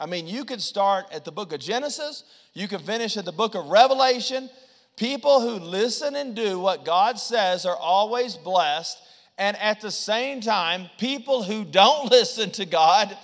I 0.00 0.06
mean, 0.06 0.26
you 0.26 0.44
could 0.44 0.60
start 0.60 1.06
at 1.12 1.24
the 1.24 1.30
book 1.30 1.52
of 1.52 1.60
Genesis, 1.60 2.24
you 2.52 2.66
can 2.66 2.80
finish 2.80 3.16
at 3.16 3.24
the 3.24 3.32
book 3.32 3.54
of 3.54 3.66
Revelation. 3.66 4.50
People 4.96 5.40
who 5.40 5.64
listen 5.64 6.14
and 6.14 6.36
do 6.36 6.60
what 6.60 6.84
God 6.84 7.18
says 7.18 7.66
are 7.66 7.76
always 7.76 8.36
blessed. 8.36 8.96
And 9.38 9.56
at 9.56 9.80
the 9.80 9.90
same 9.90 10.40
time, 10.40 10.88
people 10.98 11.42
who 11.42 11.64
don't 11.64 12.10
listen 12.10 12.50
to 12.52 12.66
God 12.66 13.16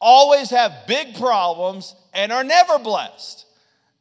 always 0.00 0.50
have 0.50 0.86
big 0.86 1.16
problems 1.16 1.94
and 2.12 2.32
are 2.32 2.44
never 2.44 2.78
blessed. 2.78 3.46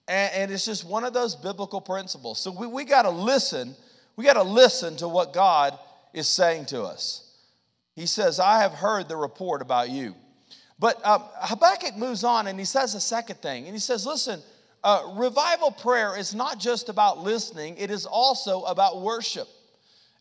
And, 0.07 0.33
and 0.33 0.51
it's 0.51 0.65
just 0.65 0.85
one 0.85 1.03
of 1.03 1.13
those 1.13 1.35
biblical 1.35 1.79
principles. 1.79 2.39
So 2.39 2.51
we, 2.51 2.67
we 2.67 2.83
got 2.83 3.03
to 3.03 3.09
listen. 3.09 3.75
We 4.17 4.25
got 4.25 4.33
to 4.33 4.43
listen 4.43 4.97
to 4.97 5.07
what 5.07 5.31
God 5.31 5.77
is 6.13 6.27
saying 6.27 6.65
to 6.67 6.83
us. 6.83 7.28
He 7.99 8.05
says, 8.05 8.39
I 8.39 8.61
have 8.61 8.71
heard 8.71 9.09
the 9.09 9.17
report 9.17 9.61
about 9.61 9.89
you. 9.89 10.15
But 10.79 11.05
um, 11.05 11.25
Habakkuk 11.41 11.97
moves 11.97 12.23
on 12.23 12.47
and 12.47 12.57
he 12.57 12.63
says 12.63 12.95
a 12.95 13.01
second 13.01 13.41
thing. 13.41 13.65
And 13.65 13.75
he 13.75 13.79
says, 13.79 14.05
Listen, 14.05 14.41
uh, 14.85 15.15
revival 15.17 15.71
prayer 15.71 16.17
is 16.17 16.33
not 16.33 16.61
just 16.61 16.87
about 16.87 17.19
listening, 17.19 17.75
it 17.75 17.91
is 17.91 18.05
also 18.05 18.63
about 18.63 19.01
worship. 19.01 19.49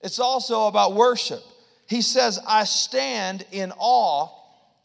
It's 0.01 0.19
also 0.19 0.67
about 0.67 0.95
worship. 0.95 1.41
He 1.87 2.03
says, 2.03 2.41
I 2.49 2.65
stand 2.65 3.47
in 3.53 3.73
awe 3.79 4.29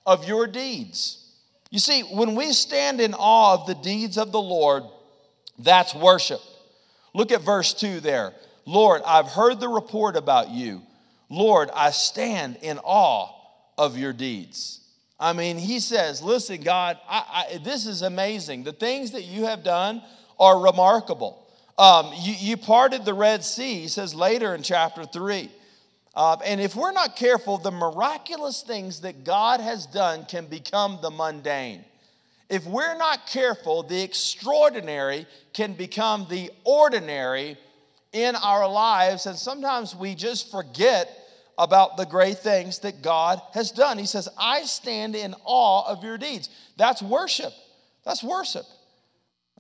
of 0.06 0.28
your 0.28 0.46
deeds. 0.46 1.34
You 1.72 1.80
see, 1.80 2.02
when 2.02 2.36
we 2.36 2.54
stand 2.54 3.02
in 3.02 3.16
awe 3.16 3.56
of 3.56 3.66
the 3.66 3.74
deeds 3.74 4.20
of 4.20 4.32
the 4.32 4.42
Lord, 4.42 4.84
that's 5.58 5.96
worship. 5.96 6.42
Look 7.16 7.32
at 7.32 7.42
verse 7.42 7.74
2 7.74 8.02
there. 8.02 8.34
Lord, 8.68 9.02
I've 9.04 9.30
heard 9.30 9.60
the 9.60 9.68
report 9.68 10.16
about 10.16 10.52
you. 10.52 10.84
Lord, 11.34 11.72
I 11.74 11.90
stand 11.90 12.58
in 12.62 12.78
awe 12.84 13.30
of 13.76 13.98
your 13.98 14.14
deeds. 14.14 14.82
I 15.20 15.34
mean, 15.34 15.58
he 15.58 15.80
says, 15.80 16.22
Listen, 16.22 16.62
God, 16.62 17.00
I, 17.10 17.48
I, 17.54 17.58
this 17.58 17.88
is 17.88 18.04
amazing. 18.04 18.64
The 18.64 18.72
things 18.72 19.12
that 19.12 19.24
you 19.24 19.46
have 19.46 19.64
done 19.64 20.04
are 20.40 20.60
remarkable. 20.60 21.48
Um, 21.78 22.12
you, 22.16 22.34
you, 22.38 22.58
parted 22.58 23.04
the 23.04 23.16
Red 23.16 23.44
Sea, 23.44 23.82
he 23.82 23.88
says 23.88 24.14
later 24.14 24.54
in 24.54 24.62
chapter 24.62 25.06
3. 25.06 25.50
Uh, 26.14 26.38
and 26.46 26.62
if 26.62 26.76
we're 26.76 26.92
not 26.92 27.16
careful, 27.16 27.58
the 27.58 27.72
miraculous 27.72 28.62
things 28.62 29.02
that 29.02 29.24
God 29.24 29.60
has 29.60 29.88
done 29.88 30.26
can 30.26 30.46
become 30.46 31.00
the 31.02 31.10
mundane. 31.10 31.84
If 32.48 32.68
we're 32.68 32.96
not 32.96 33.26
careful, 33.26 33.82
the 33.82 34.04
extraordinary 34.04 35.26
can 35.54 35.74
become 35.74 36.28
the 36.30 36.52
ordinary 36.64 37.58
in 38.12 38.36
our 38.36 38.70
lives. 38.70 39.26
And 39.26 39.36
sometimes 39.36 39.96
we 39.96 40.14
just 40.14 40.52
forget 40.52 41.23
about 41.58 41.98
the 41.98 42.06
great 42.06 42.40
things 42.40 42.80
that 42.80 43.02
God 43.02 43.42
has 43.54 43.72
done. 43.72 43.98
He 43.98 44.06
says, 44.06 44.28
I 44.38 44.64
stand 44.64 45.16
in 45.16 45.36
awe 45.46 45.88
of 45.88 46.04
your 46.04 46.18
deeds. 46.18 46.50
That's 46.78 47.02
worship. 47.02 47.54
That's 48.04 48.24
worship. 48.24 48.66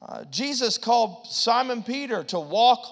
Uh, 0.01 0.25
Jesus 0.25 0.77
called 0.77 1.27
Simon 1.27 1.83
Peter 1.83 2.23
to 2.25 2.39
walk 2.39 2.83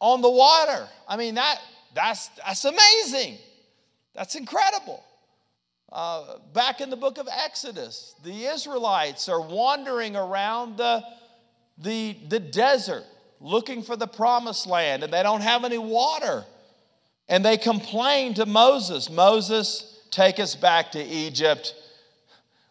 on 0.00 0.20
the 0.20 0.30
water. 0.30 0.88
I 1.08 1.16
mean, 1.16 1.36
that 1.36 1.58
that's, 1.94 2.28
that's 2.28 2.64
amazing. 2.64 3.38
That's 4.14 4.34
incredible. 4.34 5.02
Uh, 5.90 6.38
back 6.52 6.80
in 6.80 6.90
the 6.90 6.96
book 6.96 7.18
of 7.18 7.28
Exodus, 7.30 8.14
the 8.24 8.46
Israelites 8.46 9.28
are 9.28 9.40
wandering 9.40 10.16
around 10.16 10.76
the, 10.76 11.04
the, 11.78 12.16
the 12.28 12.40
desert 12.40 13.04
looking 13.40 13.82
for 13.82 13.96
the 13.96 14.06
promised 14.06 14.66
land, 14.66 15.04
and 15.04 15.12
they 15.12 15.22
don't 15.22 15.40
have 15.40 15.64
any 15.64 15.78
water. 15.78 16.44
And 17.28 17.44
they 17.44 17.56
complain 17.56 18.34
to 18.34 18.46
Moses 18.46 19.10
Moses, 19.10 20.00
take 20.10 20.38
us 20.38 20.54
back 20.54 20.92
to 20.92 21.02
Egypt. 21.02 21.74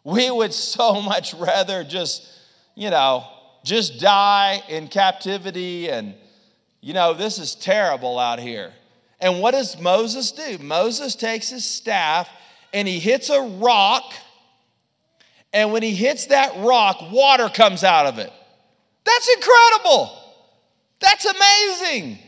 We 0.03 0.29
would 0.29 0.53
so 0.53 1.01
much 1.01 1.33
rather 1.33 1.83
just, 1.83 2.27
you 2.75 2.89
know, 2.89 3.25
just 3.63 3.99
die 3.99 4.61
in 4.69 4.87
captivity 4.87 5.89
and, 5.89 6.13
you 6.81 6.93
know, 6.93 7.13
this 7.13 7.39
is 7.39 7.55
terrible 7.55 8.19
out 8.19 8.39
here. 8.39 8.73
And 9.19 9.39
what 9.39 9.51
does 9.51 9.79
Moses 9.79 10.31
do? 10.31 10.57
Moses 10.57 11.15
takes 11.15 11.49
his 11.49 11.65
staff 11.65 12.29
and 12.73 12.87
he 12.87 12.99
hits 12.99 13.29
a 13.29 13.41
rock. 13.41 14.13
And 15.53 15.71
when 15.71 15.81
he 15.81 15.95
hits 15.95 16.27
that 16.27 16.51
rock, 16.57 16.97
water 17.11 17.47
comes 17.47 17.83
out 17.83 18.05
of 18.05 18.19
it. 18.19 18.31
That's 19.05 19.29
incredible. 19.35 20.11
That's 20.99 21.25
amazing. 21.25 22.19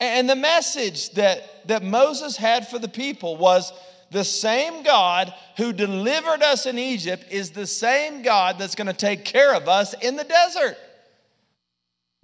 And 0.00 0.28
the 0.28 0.36
message 0.36 1.10
that, 1.10 1.68
that 1.68 1.82
Moses 1.82 2.36
had 2.36 2.66
for 2.66 2.78
the 2.78 2.88
people 2.88 3.36
was 3.36 3.72
the 4.10 4.24
same 4.24 4.82
God 4.82 5.32
who 5.56 5.72
delivered 5.72 6.42
us 6.42 6.66
in 6.66 6.78
Egypt 6.78 7.26
is 7.30 7.50
the 7.50 7.66
same 7.66 8.22
God 8.22 8.58
that's 8.58 8.74
going 8.74 8.86
to 8.86 8.92
take 8.92 9.24
care 9.24 9.54
of 9.54 9.68
us 9.68 9.94
in 9.94 10.16
the 10.16 10.24
desert. 10.24 10.76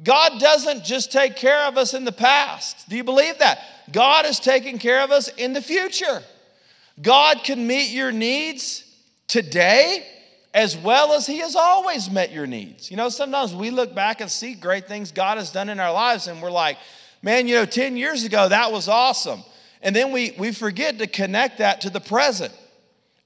God 0.02 0.40
doesn't 0.40 0.84
just 0.84 1.12
take 1.12 1.36
care 1.36 1.66
of 1.66 1.78
us 1.78 1.94
in 1.94 2.04
the 2.04 2.12
past. 2.12 2.88
Do 2.88 2.96
you 2.96 3.04
believe 3.04 3.38
that? 3.38 3.60
God 3.92 4.26
is 4.26 4.40
taking 4.40 4.78
care 4.78 5.02
of 5.02 5.10
us 5.10 5.28
in 5.28 5.52
the 5.52 5.62
future. 5.62 6.22
God 7.00 7.44
can 7.44 7.66
meet 7.66 7.90
your 7.90 8.12
needs 8.12 8.84
today 9.28 10.06
as 10.52 10.76
well 10.76 11.12
as 11.12 11.26
He 11.26 11.38
has 11.38 11.54
always 11.54 12.10
met 12.10 12.32
your 12.32 12.46
needs. 12.46 12.90
You 12.90 12.96
know, 12.96 13.10
sometimes 13.10 13.54
we 13.54 13.70
look 13.70 13.94
back 13.94 14.20
and 14.20 14.30
see 14.30 14.54
great 14.54 14.88
things 14.88 15.12
God 15.12 15.38
has 15.38 15.52
done 15.52 15.68
in 15.68 15.78
our 15.78 15.92
lives, 15.92 16.26
and 16.26 16.42
we're 16.42 16.50
like, 16.50 16.78
man, 17.26 17.48
you 17.48 17.56
know, 17.56 17.66
10 17.66 17.96
years 17.96 18.22
ago, 18.22 18.48
that 18.48 18.70
was 18.70 18.86
awesome. 18.86 19.42
And 19.82 19.94
then 19.96 20.12
we, 20.12 20.32
we 20.38 20.52
forget 20.52 21.00
to 21.00 21.08
connect 21.08 21.58
that 21.58 21.80
to 21.80 21.90
the 21.90 21.98
present. 21.98 22.54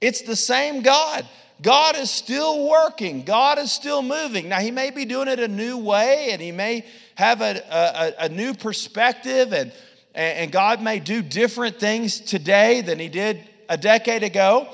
It's 0.01 0.23
the 0.23 0.35
same 0.35 0.81
God. 0.81 1.23
God 1.61 1.95
is 1.95 2.09
still 2.09 2.67
working. 2.67 3.21
God 3.21 3.59
is 3.59 3.71
still 3.71 4.01
moving. 4.01 4.49
Now, 4.49 4.59
He 4.59 4.71
may 4.71 4.89
be 4.89 5.05
doing 5.05 5.27
it 5.27 5.39
a 5.39 5.47
new 5.47 5.77
way, 5.77 6.29
and 6.31 6.41
He 6.41 6.51
may 6.51 6.83
have 7.13 7.41
a, 7.41 7.61
a, 7.69 8.25
a 8.25 8.29
new 8.29 8.55
perspective, 8.55 9.53
and, 9.53 9.71
and 10.15 10.51
God 10.51 10.81
may 10.81 10.97
do 10.97 11.21
different 11.21 11.79
things 11.79 12.19
today 12.19 12.81
than 12.81 12.97
He 12.97 13.07
did 13.07 13.47
a 13.69 13.77
decade 13.77 14.23
ago, 14.23 14.67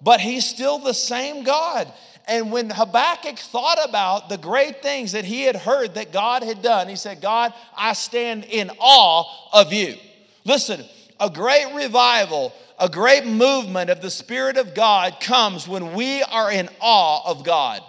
but 0.00 0.20
He's 0.20 0.46
still 0.46 0.78
the 0.78 0.94
same 0.94 1.42
God. 1.42 1.92
And 2.28 2.52
when 2.52 2.68
Habakkuk 2.68 3.38
thought 3.38 3.78
about 3.88 4.28
the 4.28 4.36
great 4.36 4.82
things 4.82 5.12
that 5.12 5.24
he 5.24 5.42
had 5.44 5.56
heard 5.56 5.94
that 5.94 6.12
God 6.12 6.42
had 6.42 6.60
done, 6.60 6.86
he 6.86 6.94
said, 6.96 7.22
God, 7.22 7.54
I 7.74 7.94
stand 7.94 8.44
in 8.44 8.70
awe 8.78 9.24
of 9.54 9.72
you. 9.72 9.96
Listen, 10.44 10.84
a 11.18 11.30
great 11.30 11.74
revival, 11.74 12.52
a 12.78 12.90
great 12.90 13.24
movement 13.24 13.88
of 13.88 14.02
the 14.02 14.10
Spirit 14.10 14.58
of 14.58 14.74
God 14.74 15.20
comes 15.20 15.66
when 15.66 15.94
we 15.94 16.22
are 16.22 16.52
in 16.52 16.68
awe 16.80 17.30
of 17.30 17.44
God. 17.44 17.80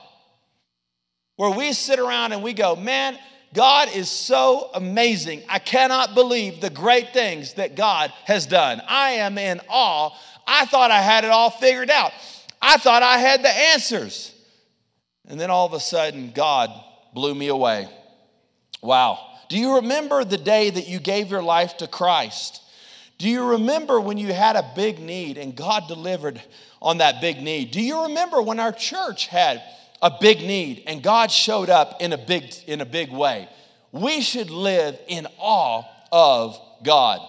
Where 1.36 1.51
we 1.51 1.74
sit 1.74 2.00
around 2.00 2.31
and 2.31 2.41
we 2.41 2.53
go, 2.53 2.77
man, 2.77 3.17
God 3.53 3.89
is 3.93 4.10
so 4.10 4.69
amazing. 4.74 5.43
I 5.50 5.60
cannot 5.60 6.15
believe 6.15 6.62
the 6.62 6.69
great 6.69 7.12
things 7.13 7.55
that 7.55 7.75
God 7.75 8.13
has 8.25 8.46
done. 8.46 8.81
I 8.88 9.12
am 9.12 9.38
in 9.38 9.60
awe. 9.69 10.12
I 10.48 10.65
thought 10.65 10.91
I 10.91 11.01
had 11.01 11.25
it 11.25 11.29
all 11.29 11.50
figured 11.50 11.89
out. 11.89 12.13
I 12.61 12.77
thought 12.77 13.03
I 13.03 13.17
had 13.17 13.43
the 13.43 13.49
answers. 13.49 14.33
And 15.27 15.39
then 15.39 15.49
all 15.49 15.65
of 15.65 15.73
a 15.73 15.79
sudden, 15.79 16.31
God 16.33 16.71
blew 17.13 17.33
me 17.35 17.47
away. 17.47 17.87
Wow. 18.81 19.19
Do 19.49 19.57
you 19.57 19.75
remember 19.75 20.23
the 20.23 20.37
day 20.37 20.69
that 20.69 20.87
you 20.87 20.99
gave 20.99 21.29
your 21.29 21.43
life 21.43 21.77
to 21.77 21.87
Christ? 21.87 22.61
Do 23.17 23.27
you 23.27 23.43
remember 23.51 23.99
when 23.99 24.17
you 24.17 24.33
had 24.33 24.55
a 24.55 24.71
big 24.75 24.99
need 24.99 25.37
and 25.37 25.55
God 25.55 25.87
delivered 25.87 26.41
on 26.81 26.99
that 26.99 27.21
big 27.21 27.41
need? 27.41 27.71
Do 27.71 27.81
you 27.81 28.03
remember 28.03 28.41
when 28.41 28.59
our 28.59 28.71
church 28.71 29.27
had 29.27 29.61
a 30.01 30.11
big 30.21 30.39
need 30.39 30.83
and 30.87 31.03
God 31.03 31.29
showed 31.29 31.69
up 31.69 32.01
in 32.01 32.13
a 32.13 32.17
big, 32.17 32.53
in 32.67 32.81
a 32.81 32.85
big 32.85 33.11
way? 33.11 33.49
We 33.91 34.21
should 34.21 34.49
live 34.49 34.97
in 35.07 35.27
awe 35.37 35.83
of 36.11 36.59
God. 36.83 37.19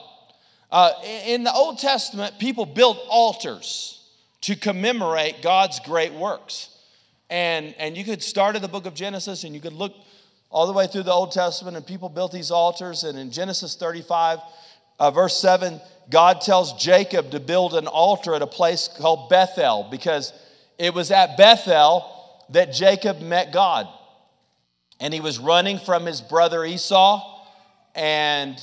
Uh, 0.70 0.92
in 1.26 1.42
the 1.42 1.52
Old 1.52 1.78
Testament, 1.78 2.38
people 2.38 2.64
built 2.66 2.99
altars 3.08 4.00
to 4.42 4.56
commemorate 4.56 5.42
God's 5.42 5.80
great 5.80 6.12
works. 6.12 6.71
And, 7.28 7.75
and 7.78 7.97
you 7.97 8.04
could 8.04 8.23
start 8.23 8.56
at 8.56 8.62
the 8.62 8.69
book 8.69 8.86
of 8.86 8.95
Genesis 8.95 9.45
and 9.45 9.54
you 9.54 9.60
could 9.60 9.73
look 9.73 9.95
all 10.50 10.67
the 10.67 10.73
way 10.73 10.86
through 10.86 11.04
the 11.04 11.12
Old 11.12 11.30
Testament, 11.30 11.76
and 11.76 11.86
people 11.86 12.08
built 12.08 12.32
these 12.32 12.50
altars. 12.50 13.04
And 13.04 13.17
in 13.17 13.30
Genesis 13.30 13.76
35, 13.76 14.41
uh, 14.99 15.10
verse 15.12 15.36
7, 15.41 15.80
God 16.10 16.41
tells 16.41 16.73
Jacob 16.73 17.30
to 17.30 17.41
build 17.41 17.75
an 17.75 17.86
altar 17.86 18.34
at 18.34 18.43
a 18.43 18.49
place 18.49 18.88
called 18.88 19.30
Bethel 19.30 19.86
because 19.91 20.32
it 20.76 20.93
was 20.93 21.12
at 21.12 21.36
Bethel 21.36 22.04
that 22.50 22.73
Jacob 22.73 23.21
met 23.21 23.52
God. 23.52 23.86
And 24.99 25.15
he 25.15 25.21
was 25.21 25.38
running 25.38 25.78
from 25.78 26.04
his 26.04 26.21
brother 26.21 26.65
Esau, 26.65 27.47
and 27.95 28.58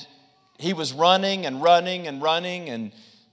he 0.60 0.73
was 0.73 0.91
running 0.91 1.45
and 1.45 1.63
running 1.63 2.06
and 2.08 2.21
running, 2.21 2.69
and, 2.69 2.91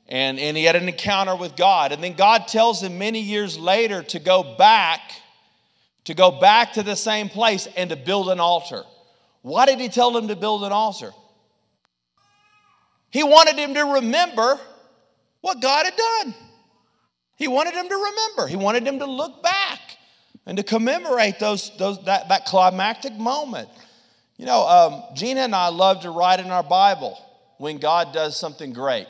and, 0.09 0.39
and 0.39 0.57
he 0.57 0.65
had 0.65 0.77
an 0.77 0.89
encounter 0.89 1.35
with 1.35 1.57
God. 1.57 1.93
And 1.93 2.03
then 2.03 2.15
God 2.15 2.47
tells 2.49 2.83
him 2.83 2.99
many 2.99 3.21
years 3.21 3.59
later 3.59 4.03
to 4.05 4.19
go 4.19 4.57
back, 4.57 5.01
to 6.05 6.15
go 6.15 6.31
back 6.41 6.75
to 6.75 6.83
the 6.83 6.97
same 6.97 7.29
place 7.29 7.67
and 7.77 7.91
to 7.91 7.97
build 7.97 8.29
an 8.29 8.41
altar. 8.41 8.83
Why 9.43 9.67
did 9.67 9.81
he 9.81 9.89
tell 9.89 10.17
him 10.17 10.29
to 10.29 10.37
build 10.37 10.65
an 10.65 10.73
altar? 10.73 11.13
He 13.11 13.23
wanted 13.23 13.57
him 13.57 13.75
to 13.75 13.83
remember 13.83 14.59
what 15.41 15.61
God 15.61 15.87
had 15.87 15.97
done. 15.97 16.35
He 17.37 17.49
wanted 17.49 17.75
him 17.75 17.89
to 17.89 17.95
remember. 17.95 18.47
He 18.47 18.57
wanted 18.57 18.87
him 18.87 18.99
to 19.01 19.07
look 19.07 19.43
back 19.43 19.81
and 20.47 20.57
to 20.57 20.63
commemorate 20.63 21.39
those, 21.39 21.71
those, 21.79 22.03
that, 22.05 22.29
that 22.29 22.45
climactic 22.45 23.15
moment. 23.15 23.69
You 24.37 24.47
know, 24.47 24.67
um, 24.67 25.03
Gina 25.15 25.43
and 25.43 25.55
I 25.55 25.69
love 25.69 26.01
to 26.03 26.11
write 26.11 26.41
in 26.41 26.51
our 26.51 26.63
Bible 26.63 27.19
when 27.59 27.79
God 27.79 28.13
does 28.13 28.39
something 28.39 28.73
great. 28.73 29.07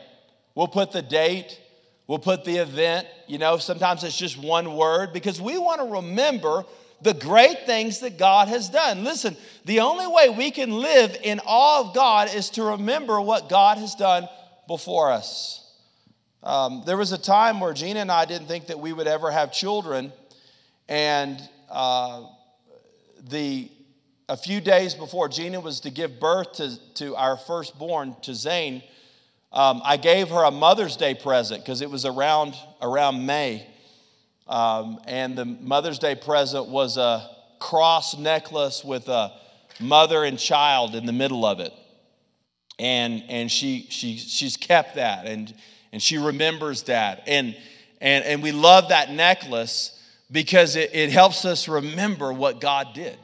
We'll 0.54 0.68
put 0.68 0.92
the 0.92 1.02
date, 1.02 1.60
we'll 2.06 2.18
put 2.18 2.44
the 2.44 2.56
event. 2.56 3.06
You 3.26 3.38
know, 3.38 3.58
sometimes 3.58 4.04
it's 4.04 4.16
just 4.16 4.38
one 4.38 4.76
word 4.76 5.12
because 5.12 5.40
we 5.40 5.58
want 5.58 5.80
to 5.80 5.86
remember 5.86 6.64
the 7.02 7.14
great 7.14 7.66
things 7.66 8.00
that 8.00 8.18
God 8.18 8.48
has 8.48 8.68
done. 8.68 9.04
Listen, 9.04 9.36
the 9.64 9.80
only 9.80 10.06
way 10.06 10.30
we 10.30 10.50
can 10.50 10.70
live 10.70 11.16
in 11.22 11.40
awe 11.44 11.80
of 11.80 11.94
God 11.94 12.34
is 12.34 12.50
to 12.50 12.62
remember 12.62 13.20
what 13.20 13.48
God 13.48 13.78
has 13.78 13.94
done 13.94 14.28
before 14.66 15.10
us. 15.10 15.60
Um, 16.42 16.82
there 16.86 16.96
was 16.96 17.12
a 17.12 17.18
time 17.18 17.60
where 17.60 17.72
Gina 17.72 18.00
and 18.00 18.12
I 18.12 18.26
didn't 18.26 18.48
think 18.48 18.66
that 18.66 18.78
we 18.78 18.92
would 18.92 19.06
ever 19.06 19.30
have 19.30 19.52
children, 19.52 20.12
and 20.88 21.40
uh, 21.70 22.24
the 23.28 23.70
a 24.28 24.36
few 24.36 24.60
days 24.60 24.94
before 24.94 25.28
Gina 25.28 25.60
was 25.60 25.80
to 25.80 25.90
give 25.90 26.18
birth 26.18 26.52
to, 26.54 26.78
to 26.94 27.14
our 27.16 27.36
firstborn, 27.36 28.16
to 28.22 28.34
Zane, 28.34 28.82
um, 29.54 29.82
I 29.84 29.96
gave 29.96 30.30
her 30.30 30.42
a 30.42 30.50
Mother's 30.50 30.96
Day 30.96 31.14
present 31.14 31.62
because 31.62 31.80
it 31.80 31.88
was 31.88 32.04
around, 32.04 32.56
around 32.82 33.24
May. 33.24 33.64
Um, 34.48 34.98
and 35.06 35.38
the 35.38 35.44
Mother's 35.44 36.00
Day 36.00 36.16
present 36.16 36.66
was 36.66 36.96
a 36.96 37.30
cross 37.60 38.18
necklace 38.18 38.82
with 38.84 39.08
a 39.08 39.32
mother 39.78 40.24
and 40.24 40.40
child 40.40 40.96
in 40.96 41.06
the 41.06 41.12
middle 41.12 41.46
of 41.46 41.60
it. 41.60 41.72
And, 42.80 43.22
and 43.28 43.50
she, 43.50 43.86
she, 43.90 44.16
she's 44.16 44.56
kept 44.56 44.96
that 44.96 45.26
and, 45.26 45.54
and 45.92 46.02
she 46.02 46.18
remembers 46.18 46.82
that. 46.84 47.22
And, 47.28 47.56
and, 48.00 48.24
and 48.24 48.42
we 48.42 48.50
love 48.50 48.88
that 48.88 49.12
necklace 49.12 50.02
because 50.32 50.74
it, 50.74 50.90
it 50.92 51.10
helps 51.10 51.44
us 51.44 51.68
remember 51.68 52.32
what 52.32 52.60
God 52.60 52.88
did. 52.92 53.16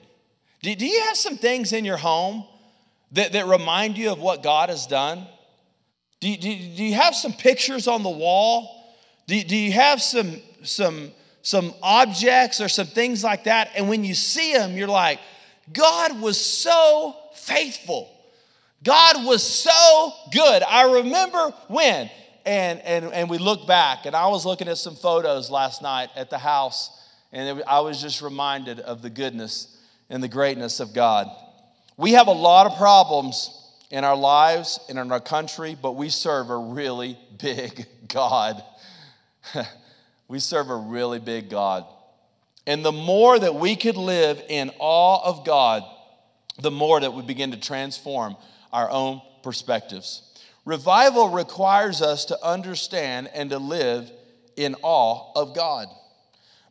Do, 0.63 0.73
do 0.77 0.87
you 0.87 1.01
have 1.03 1.17
some 1.17 1.37
things 1.37 1.73
in 1.73 1.85
your 1.85 1.97
home 1.97 2.45
that, 3.13 3.33
that 3.33 3.49
remind 3.49 3.99
you 3.99 4.13
of 4.13 4.21
what 4.21 4.45
God 4.45 4.69
has 4.69 4.87
done? 4.87 5.27
Do, 6.21 6.37
do, 6.37 6.55
do 6.55 6.85
you 6.85 6.95
have 6.95 7.15
some 7.15 7.33
pictures 7.33 7.89
on 7.89 8.03
the 8.03 8.11
wall? 8.11 8.95
Do, 9.27 9.43
do 9.43 9.57
you 9.57 9.73
have 9.73 10.03
some 10.03 10.37
some 10.63 11.13
some 11.43 11.73
objects 11.83 12.61
or 12.61 12.69
some 12.69 12.87
things 12.87 13.25
like 13.25 13.45
that? 13.45 13.71
And 13.75 13.89
when 13.89 14.05
you 14.05 14.15
see 14.15 14.53
them 14.53 14.77
you're 14.77 14.89
like 14.89 15.19
god 15.73 16.21
was 16.21 16.39
so 16.39 17.17
faithful. 17.35 18.11
God 18.83 19.25
was 19.25 19.43
so 19.43 20.13
good. 20.33 20.63
I 20.63 20.93
remember 21.01 21.55
when 21.69 22.11
and 22.45 22.81
and 22.81 23.05
and 23.13 23.29
we 23.31 23.39
look 23.39 23.67
back 23.67 24.07
and 24.07 24.17
i 24.17 24.27
was 24.27 24.47
looking 24.47 24.67
at 24.67 24.79
some 24.79 24.97
photos 24.97 25.51
last 25.51 25.83
night 25.83 26.09
at 26.17 26.31
the 26.31 26.39
house 26.39 26.91
and 27.33 27.63
i 27.67 27.81
was 27.81 28.01
just 28.01 28.23
reminded 28.23 28.81
of 28.81 29.03
the 29.03 29.11
goodness 29.11 29.77
and 30.09 30.23
the 30.23 30.29
greatness 30.29 30.81
of 30.81 30.95
god. 30.95 31.29
We 31.97 32.13
have 32.13 32.29
a 32.29 32.33
lot 32.33 32.67
of 32.67 32.79
problems 32.79 33.60
in 33.91 34.05
our 34.05 34.17
lives 34.17 34.81
and 34.89 34.99
in 34.99 35.11
our 35.13 35.21
country 35.21 35.77
but 35.81 35.93
we 35.93 36.09
serve 36.09 36.51
a 36.51 36.57
really 36.57 37.19
big 37.39 37.87
god 38.09 38.63
We 40.31 40.39
serve 40.39 40.71
a 40.71 40.77
really 40.77 41.19
big 41.19 41.51
God. 41.51 41.87
And 42.65 42.85
the 42.85 42.93
more 42.93 43.37
that 43.37 43.57
we 43.57 43.75
could 43.75 43.97
live 43.97 44.41
in 44.49 44.71
awe 44.79 45.21
of 45.25 45.45
God, 45.45 45.83
the 46.57 46.71
more 46.71 47.01
that 47.01 47.13
we 47.13 47.23
begin 47.23 47.51
to 47.51 47.57
transform 47.57 48.37
our 48.73 48.89
own 48.89 49.23
perspectives. 49.43 50.23
Revival 50.65 51.31
requires 51.31 52.01
us 52.01 52.27
to 52.27 52.47
understand 52.47 53.29
and 53.35 53.51
to 53.51 53.59
live 53.59 54.09
in 54.55 54.77
awe 54.83 55.33
of 55.35 55.53
God. 55.53 55.89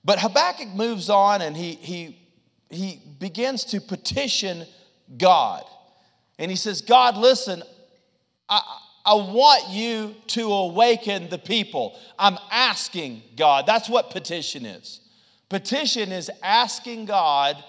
But 0.05 0.19
Habakkuk 0.19 0.69
moves 0.69 1.09
on 1.09 1.41
and 1.41 1.57
he, 1.57 1.73
he, 1.73 2.17
he 2.69 3.01
begins 3.19 3.65
to 3.65 3.81
petition 3.81 4.65
God. 5.17 5.65
And 6.39 6.49
he 6.49 6.57
says, 6.57 6.81
God, 6.81 7.17
listen, 7.17 7.61
I, 8.47 8.61
I 9.05 9.13
want 9.13 9.69
you 9.69 10.15
to 10.27 10.51
awaken 10.51 11.29
the 11.29 11.37
people. 11.37 11.99
I'm 12.17 12.37
asking 12.49 13.21
God. 13.35 13.65
That's 13.67 13.89
what 13.89 14.09
petition 14.09 14.65
is. 14.65 15.01
Petition 15.49 16.11
is 16.11 16.31
asking 16.41 17.05
God 17.05 17.61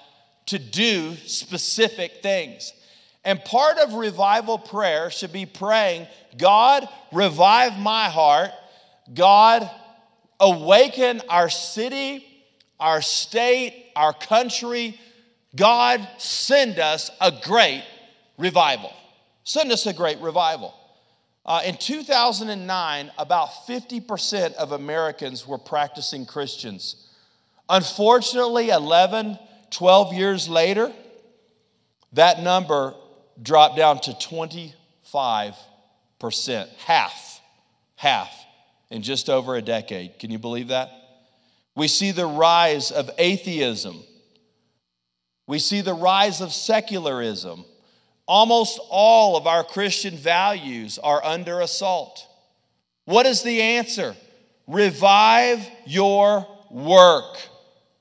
to 0.46 0.58
do 0.58 1.16
specific 1.16 2.22
things. 2.22 2.72
And 3.24 3.44
part 3.44 3.78
of 3.78 3.94
revival 3.94 4.58
prayer 4.58 5.10
should 5.10 5.32
be 5.32 5.46
praying, 5.46 6.06
God, 6.38 6.88
revive 7.12 7.76
my 7.78 8.08
heart. 8.08 8.50
God, 9.12 9.68
awaken 10.38 11.20
our 11.28 11.50
city, 11.50 12.24
our 12.78 13.02
state, 13.02 13.90
our 13.96 14.12
country. 14.12 14.98
God, 15.56 16.06
send 16.18 16.78
us 16.78 17.10
a 17.20 17.32
great 17.42 17.82
revival. 18.40 18.92
Send 19.44 19.70
us 19.70 19.86
a 19.86 19.92
great 19.92 20.18
revival. 20.18 20.74
Uh, 21.44 21.62
in 21.64 21.76
2009, 21.76 23.10
about 23.18 23.48
50% 23.66 24.54
of 24.54 24.72
Americans 24.72 25.46
were 25.46 25.58
practicing 25.58 26.26
Christians. 26.26 27.08
Unfortunately, 27.68 28.70
11, 28.70 29.38
12 29.70 30.14
years 30.14 30.48
later, 30.48 30.92
that 32.12 32.42
number 32.42 32.94
dropped 33.40 33.76
down 33.76 34.00
to 34.00 34.10
25%, 34.10 34.74
half, 36.78 37.40
half 37.96 38.32
in 38.90 39.02
just 39.02 39.30
over 39.30 39.54
a 39.54 39.62
decade. 39.62 40.18
Can 40.18 40.30
you 40.30 40.38
believe 40.38 40.68
that? 40.68 40.90
We 41.74 41.88
see 41.88 42.10
the 42.10 42.26
rise 42.26 42.90
of 42.90 43.10
atheism. 43.16 44.02
We 45.46 45.58
see 45.58 45.80
the 45.80 45.94
rise 45.94 46.40
of 46.40 46.52
secularism. 46.52 47.64
Almost 48.30 48.78
all 48.90 49.36
of 49.36 49.48
our 49.48 49.64
Christian 49.64 50.16
values 50.16 51.00
are 51.00 51.20
under 51.24 51.62
assault. 51.62 52.28
What 53.04 53.26
is 53.26 53.42
the 53.42 53.60
answer? 53.60 54.14
Revive 54.68 55.68
your 55.84 56.46
work. 56.70 57.38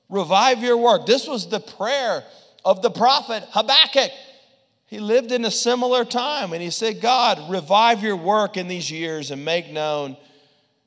Revive 0.08 0.62
your 0.62 0.76
work. 0.76 1.04
This 1.04 1.26
was 1.26 1.48
the 1.48 1.58
prayer 1.58 2.22
of 2.64 2.80
the 2.80 2.92
prophet 2.92 3.42
Habakkuk. 3.50 4.12
He 4.86 5.00
lived 5.00 5.32
in 5.32 5.44
a 5.44 5.50
similar 5.50 6.04
time 6.04 6.52
and 6.52 6.62
he 6.62 6.70
said, 6.70 7.00
God, 7.00 7.50
revive 7.50 8.00
your 8.00 8.14
work 8.14 8.56
in 8.56 8.68
these 8.68 8.88
years 8.88 9.32
and 9.32 9.44
make 9.44 9.72
known, 9.72 10.16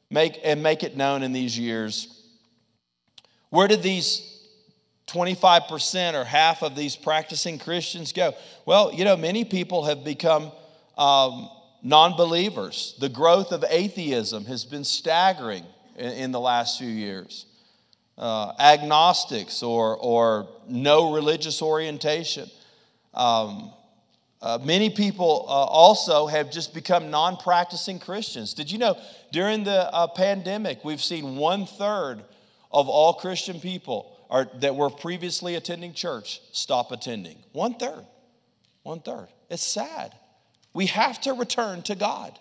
make 0.10 0.40
and 0.46 0.64
make 0.64 0.84
it 0.84 0.96
known 0.96 1.22
in 1.22 1.34
these 1.34 1.60
years. 1.60 2.08
Where 3.50 3.68
did 3.68 3.84
these 3.84 4.33
25% 5.08 6.14
or 6.14 6.24
half 6.24 6.64
of 6.64 6.76
these 6.76 6.96
practicing 6.96 7.60
Christians 7.60 8.14
go? 8.14 8.34
Well, 8.66 8.94
you 8.94 9.04
know, 9.04 9.18
many 9.18 9.46
people 9.46 9.86
have 9.86 10.04
become 10.04 10.52
um, 10.98 11.50
non 11.82 12.16
believers. 12.16 12.96
The 13.00 13.10
growth 13.10 13.52
of 13.52 13.64
atheism 13.70 14.46
has 14.46 14.66
been 14.66 14.84
staggering 14.84 15.66
in, 15.98 16.12
in 16.12 16.32
the 16.32 16.40
last 16.40 16.80
few 16.80 16.90
years. 16.90 17.46
Uh, 18.18 18.54
agnostics 18.60 19.64
or, 19.64 19.98
or 19.98 20.48
no 20.68 21.14
religious 21.14 21.62
orientation. 21.62 22.50
Um, 23.14 23.72
uh, 24.42 24.60
many 24.62 24.90
people 24.90 25.46
uh, 25.48 25.52
also 25.52 26.28
have 26.28 26.52
just 26.52 26.74
become 26.74 27.10
non 27.10 27.38
practicing 27.38 27.98
Christians. 27.98 28.54
Did 28.54 28.70
you 28.72 28.78
know 28.78 28.98
during 29.32 29.64
the 29.64 29.92
uh, 29.94 30.08
pandemic, 30.08 30.84
we've 30.84 31.02
seen 31.02 31.38
one 31.38 31.66
third 31.66 32.22
of 32.72 32.90
all 32.90 33.14
Christian 33.14 33.60
people 33.60 34.13
that 34.60 34.76
were 34.76 34.90
previously 34.90 35.56
attending 35.56 35.94
church 35.94 36.42
stop 36.52 36.92
attending? 36.92 37.38
One 37.52 37.76
third. 37.76 38.06
One 38.84 39.00
third. 39.00 39.28
It's 39.50 39.64
sad. 39.64 40.14
We 40.74 40.88
have 40.88 41.22
to 41.22 41.34
return 41.34 41.84
to 41.84 41.96
God. 41.96 42.38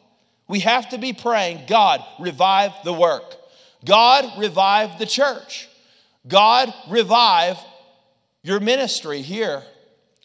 We 0.49 0.61
have 0.61 0.89
to 0.91 0.99
be 0.99 1.13
praying, 1.13 1.67
God, 1.67 2.05
revive 2.19 2.73
the 2.85 2.93
work. 2.93 3.37
God, 3.85 4.39
revive 4.39 4.99
the 4.99 5.07
church. 5.07 5.69
God, 6.27 6.73
revive 6.89 7.59
your 8.43 8.61
ministry 8.61 9.23
here 9.23 9.63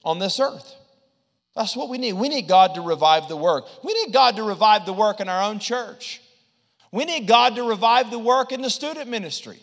on 0.03 0.19
this 0.19 0.39
earth. 0.39 0.73
That's 1.55 1.75
what 1.75 1.89
we 1.89 1.97
need. 1.97 2.13
We 2.13 2.29
need 2.29 2.47
God 2.47 2.75
to 2.75 2.81
revive 2.81 3.27
the 3.27 3.37
work. 3.37 3.65
We 3.83 3.93
need 3.93 4.13
God 4.13 4.35
to 4.35 4.43
revive 4.43 4.85
the 4.85 4.93
work 4.93 5.19
in 5.19 5.27
our 5.27 5.43
own 5.43 5.59
church. 5.59 6.21
We 6.91 7.03
need 7.03 7.27
God 7.27 7.55
to 7.55 7.63
revive 7.63 8.11
the 8.11 8.19
work 8.19 8.51
in 8.51 8.61
the 8.61 8.69
student 8.69 9.09
ministry. 9.09 9.59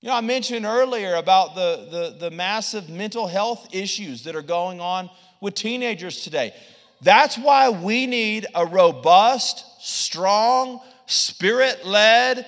You 0.00 0.10
know, 0.10 0.14
I 0.14 0.20
mentioned 0.20 0.64
earlier 0.64 1.16
about 1.16 1.56
the, 1.56 1.88
the, 1.90 2.28
the 2.28 2.30
massive 2.30 2.88
mental 2.88 3.26
health 3.26 3.74
issues 3.74 4.22
that 4.24 4.36
are 4.36 4.42
going 4.42 4.80
on 4.80 5.10
with 5.40 5.54
teenagers 5.54 6.22
today. 6.22 6.54
That's 7.02 7.36
why 7.36 7.70
we 7.70 8.06
need 8.06 8.46
a 8.54 8.64
robust, 8.64 9.64
strong, 9.80 10.80
spirit 11.06 11.84
led, 11.84 12.46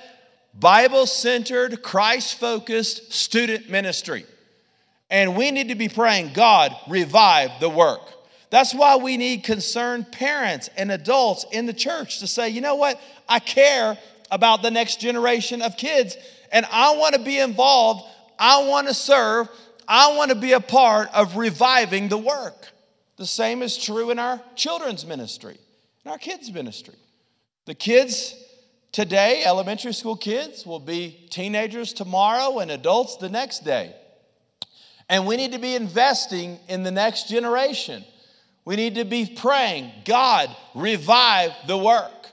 Bible 0.55 1.07
centered, 1.07 1.83
Christ 1.83 2.39
focused 2.39 3.13
student 3.13 3.69
ministry. 3.69 4.27
And 5.11 5.37
we 5.37 5.51
need 5.51 5.71
to 5.71 5.75
be 5.75 5.89
praying, 5.89 6.33
God, 6.35 6.73
revive 6.89 7.51
the 7.59 7.69
work. 7.69 8.01
That's 8.51 8.73
why 8.73 8.97
we 8.97 9.17
need 9.17 9.43
concerned 9.43 10.13
parents 10.13 10.71
and 10.77 10.93
adults 10.93 11.47
in 11.51 11.67
the 11.67 11.73
church 11.73 12.21
to 12.21 12.29
say, 12.29 12.49
you 12.49 12.61
know 12.61 12.77
what? 12.77 13.01
I 13.29 13.41
care 13.41 13.99
about 14.31 14.63
the 14.63 14.71
next 14.71 15.01
generation 15.01 15.63
of 15.63 15.77
kids 15.77 16.17
and 16.51 16.67
I 16.71 16.97
want 16.97 17.15
to 17.15 17.21
be 17.21 17.39
involved. 17.39 18.05
I 18.39 18.67
want 18.67 18.89
to 18.89 18.95
serve. 18.95 19.49
I 19.87 20.17
want 20.17 20.31
to 20.31 20.37
be 20.37 20.53
a 20.53 20.61
part 20.61 21.09
of 21.13 21.37
reviving 21.37 22.09
the 22.09 22.19
work. 22.19 22.69
The 23.17 23.27
same 23.27 23.63
is 23.63 23.77
true 23.77 24.11
in 24.11 24.19
our 24.19 24.41
children's 24.57 25.05
ministry, 25.05 25.59
in 26.05 26.11
our 26.11 26.19
kids' 26.19 26.51
ministry. 26.53 26.95
The 27.67 27.75
kids 27.75 28.35
today, 28.93 29.43
elementary 29.45 29.93
school 29.93 30.17
kids, 30.17 30.65
will 30.65 30.81
be 30.81 31.27
teenagers 31.31 31.93
tomorrow 31.93 32.61
and 32.61 32.71
adults 32.71 33.17
the 33.17 33.29
next 33.29 33.65
day. 33.65 33.95
And 35.09 35.27
we 35.27 35.37
need 35.37 35.53
to 35.53 35.59
be 35.59 35.75
investing 35.75 36.59
in 36.69 36.83
the 36.83 36.91
next 36.91 37.29
generation. 37.29 38.05
We 38.65 38.77
need 38.77 38.95
to 38.95 39.05
be 39.05 39.27
praying, 39.27 39.91
God, 40.05 40.55
revive 40.75 41.53
the 41.67 41.77
work. 41.77 42.29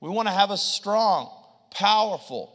We 0.00 0.08
want 0.08 0.28
to 0.28 0.34
have 0.34 0.50
a 0.50 0.56
strong, 0.56 1.30
powerful 1.70 2.51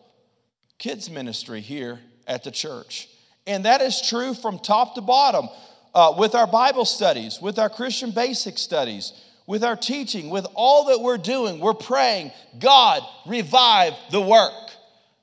kids' 0.78 1.10
ministry 1.10 1.62
here 1.62 2.00
at 2.28 2.44
the 2.44 2.52
church. 2.52 3.10
And 3.46 3.66
that 3.66 3.82
is 3.82 4.02
true 4.02 4.34
from 4.34 4.60
top 4.60 4.96
to 4.96 5.02
bottom 5.02 5.48
uh, 5.94 6.14
with 6.18 6.36
our 6.36 6.48
Bible 6.48 6.86
studies, 6.86 7.40
with 7.42 7.58
our 7.58 7.70
Christian 7.70 8.12
basic 8.12 8.58
studies, 8.58 9.14
with 9.48 9.64
our 9.64 9.76
teaching, 9.76 10.30
with 10.30 10.46
all 10.54 10.86
that 10.86 11.00
we're 11.00 11.18
doing. 11.18 11.60
We're 11.60 11.74
praying, 11.74 12.32
God, 12.60 13.02
revive 13.26 13.94
the 14.12 14.22
work. 14.22 14.54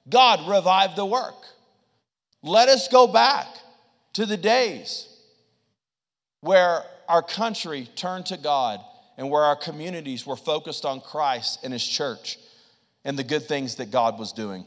God, 0.09 0.49
revive 0.49 0.97
the 0.97 1.07
work. 1.07 1.37
Let 2.43 2.69
us 2.69 2.89
go 2.89 3.07
back 3.07 3.47
to 4.15 4.27
the 4.27 4.37
days 4.37 5.09
where 6.41 6.83
our 7.09 7.23
country 7.23 7.89
turned 7.97 8.27
to 8.27 8.37
God 8.37 8.81
and 9.17 9.31
where 9.31 9.43
our 9.43 9.57
communities 9.57 10.27
were 10.27 10.37
focused 10.37 10.85
on 10.85 11.01
Christ 11.01 11.61
and 11.63 11.73
His 11.73 11.87
church 11.87 12.39
and 13.05 13.19
the 13.19 13.25
good 13.25 13.45
things 13.45 13.77
that 13.77 13.91
God 13.91 14.19
was 14.19 14.33
doing. 14.33 14.65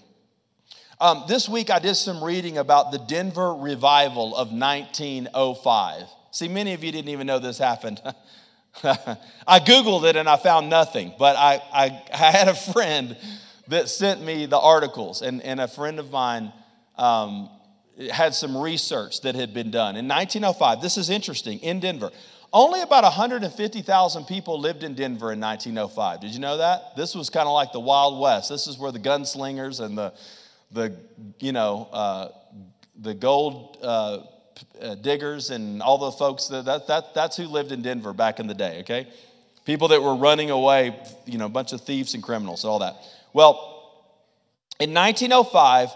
Um, 0.99 1.25
this 1.27 1.47
week 1.47 1.69
I 1.69 1.77
did 1.77 1.93
some 1.93 2.23
reading 2.23 2.57
about 2.57 2.91
the 2.91 2.97
Denver 2.97 3.53
revival 3.53 4.35
of 4.35 4.51
1905. 4.51 6.03
See, 6.31 6.47
many 6.47 6.73
of 6.73 6.83
you 6.83 6.91
didn't 6.91 7.09
even 7.09 7.27
know 7.27 7.37
this 7.37 7.59
happened. 7.59 8.01
I 8.83 9.59
Googled 9.59 10.09
it 10.09 10.15
and 10.15 10.27
I 10.27 10.37
found 10.37 10.71
nothing, 10.71 11.13
but 11.19 11.35
I, 11.35 11.61
I, 11.71 12.03
I, 12.11 12.31
had 12.31 12.47
a 12.47 12.55
friend 12.55 13.15
that 13.67 13.89
sent 13.89 14.23
me 14.23 14.47
the 14.47 14.57
articles, 14.57 15.21
and, 15.21 15.41
and 15.43 15.59
a 15.59 15.67
friend 15.67 15.99
of 15.99 16.09
mine 16.09 16.51
um, 16.97 17.49
had 18.11 18.33
some 18.33 18.57
research 18.57 19.21
that 19.21 19.35
had 19.35 19.53
been 19.53 19.69
done. 19.69 19.97
In 19.97 20.07
1905, 20.07 20.81
this 20.81 20.97
is 20.97 21.11
interesting, 21.11 21.59
in 21.59 21.79
Denver, 21.79 22.11
only 22.51 22.81
about 22.81 23.03
150,000 23.03 24.25
people 24.25 24.59
lived 24.59 24.83
in 24.83 24.95
Denver 24.95 25.31
in 25.31 25.39
1905. 25.39 26.21
Did 26.21 26.31
you 26.31 26.39
know 26.39 26.57
that? 26.57 26.95
This 26.95 27.13
was 27.13 27.29
kind 27.29 27.47
of 27.47 27.53
like 27.53 27.71
the 27.71 27.79
Wild 27.79 28.19
West. 28.19 28.49
This 28.49 28.65
is 28.65 28.79
where 28.79 28.91
the 28.91 28.99
gunslingers 28.99 29.79
and 29.79 29.97
the, 29.97 30.13
the 30.71 30.95
you 31.39 31.51
know, 31.51 31.87
uh, 31.91 32.29
the 32.99 33.13
gold 33.13 33.77
uh, 33.81 34.19
uh, 34.81 34.95
diggers 34.95 35.49
and 35.49 35.81
all 35.81 35.97
the 35.97 36.11
folks, 36.11 36.47
that, 36.47 36.65
that, 36.65 36.87
that, 36.87 37.13
that's 37.13 37.37
who 37.37 37.45
lived 37.45 37.71
in 37.71 37.81
Denver 37.81 38.13
back 38.13 38.39
in 38.39 38.47
the 38.47 38.53
day, 38.53 38.79
okay? 38.79 39.07
People 39.65 39.89
that 39.89 40.01
were 40.01 40.15
running 40.15 40.49
away, 40.49 40.97
you 41.25 41.37
know, 41.37 41.45
a 41.45 41.49
bunch 41.49 41.73
of 41.73 41.81
thieves 41.81 42.13
and 42.13 42.23
criminals, 42.23 42.63
and 42.63 42.71
all 42.71 42.79
that. 42.79 42.95
Well, 43.33 43.73
in 44.79 44.93
1905, 44.93 45.89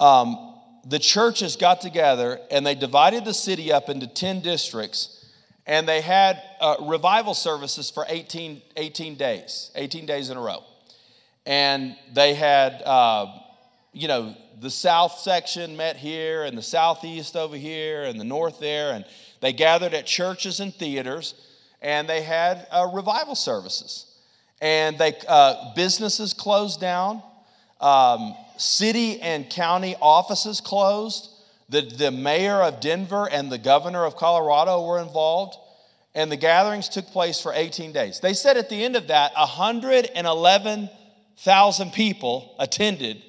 um, 0.00 0.54
the 0.86 0.98
churches 0.98 1.56
got 1.56 1.80
together 1.80 2.40
and 2.50 2.66
they 2.66 2.74
divided 2.74 3.24
the 3.24 3.34
city 3.34 3.72
up 3.72 3.88
into 3.88 4.06
10 4.06 4.40
districts 4.40 5.26
and 5.66 5.86
they 5.86 6.00
had 6.00 6.40
uh, 6.60 6.76
revival 6.80 7.34
services 7.34 7.90
for 7.90 8.06
18, 8.08 8.62
18 8.76 9.16
days, 9.16 9.70
18 9.74 10.06
days 10.06 10.30
in 10.30 10.36
a 10.36 10.40
row. 10.40 10.64
And 11.44 11.96
they 12.12 12.34
had 12.34 12.82
uh, 12.84 13.26
you 13.92 14.08
know, 14.08 14.34
the 14.60 14.70
south 14.70 15.18
section 15.18 15.76
met 15.76 15.96
here 15.96 16.44
and 16.44 16.56
the 16.56 16.62
southeast 16.62 17.36
over 17.36 17.56
here 17.56 18.04
and 18.04 18.20
the 18.20 18.24
north 18.24 18.60
there. 18.60 18.92
And 18.92 19.04
they 19.40 19.52
gathered 19.52 19.94
at 19.94 20.06
churches 20.06 20.60
and 20.60 20.72
theaters 20.74 21.34
and 21.80 22.08
they 22.08 22.22
had 22.22 22.66
uh, 22.70 22.88
revival 22.92 23.34
services. 23.34 24.06
And 24.60 24.98
they, 24.98 25.14
uh, 25.28 25.72
businesses 25.74 26.32
closed 26.32 26.80
down, 26.80 27.22
um, 27.80 28.34
city 28.56 29.20
and 29.20 29.48
county 29.48 29.94
offices 30.00 30.60
closed. 30.60 31.30
The, 31.68 31.82
the 31.82 32.10
mayor 32.10 32.60
of 32.62 32.80
Denver 32.80 33.28
and 33.30 33.52
the 33.52 33.58
governor 33.58 34.04
of 34.04 34.16
Colorado 34.16 34.84
were 34.84 35.00
involved. 35.00 35.56
And 36.14 36.32
the 36.32 36.36
gatherings 36.36 36.88
took 36.88 37.06
place 37.06 37.40
for 37.40 37.52
18 37.54 37.92
days. 37.92 38.18
They 38.18 38.34
said 38.34 38.56
at 38.56 38.68
the 38.68 38.84
end 38.84 38.96
of 38.96 39.06
that, 39.08 39.32
111,000 39.36 41.92
people 41.92 42.56
attended 42.58 43.22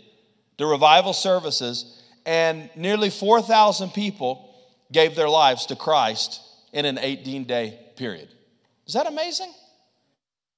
the 0.59 0.65
revival 0.65 1.13
services, 1.13 2.03
and 2.25 2.69
nearly 2.75 3.09
4,000 3.09 3.91
people 3.91 4.53
gave 4.91 5.15
their 5.15 5.29
lives 5.29 5.65
to 5.67 5.75
Christ 5.75 6.41
in 6.73 6.85
an 6.85 6.99
18 6.99 7.45
day 7.45 7.79
period. 7.95 8.27
Is 8.85 8.93
that 8.93 9.07
amazing? 9.07 9.51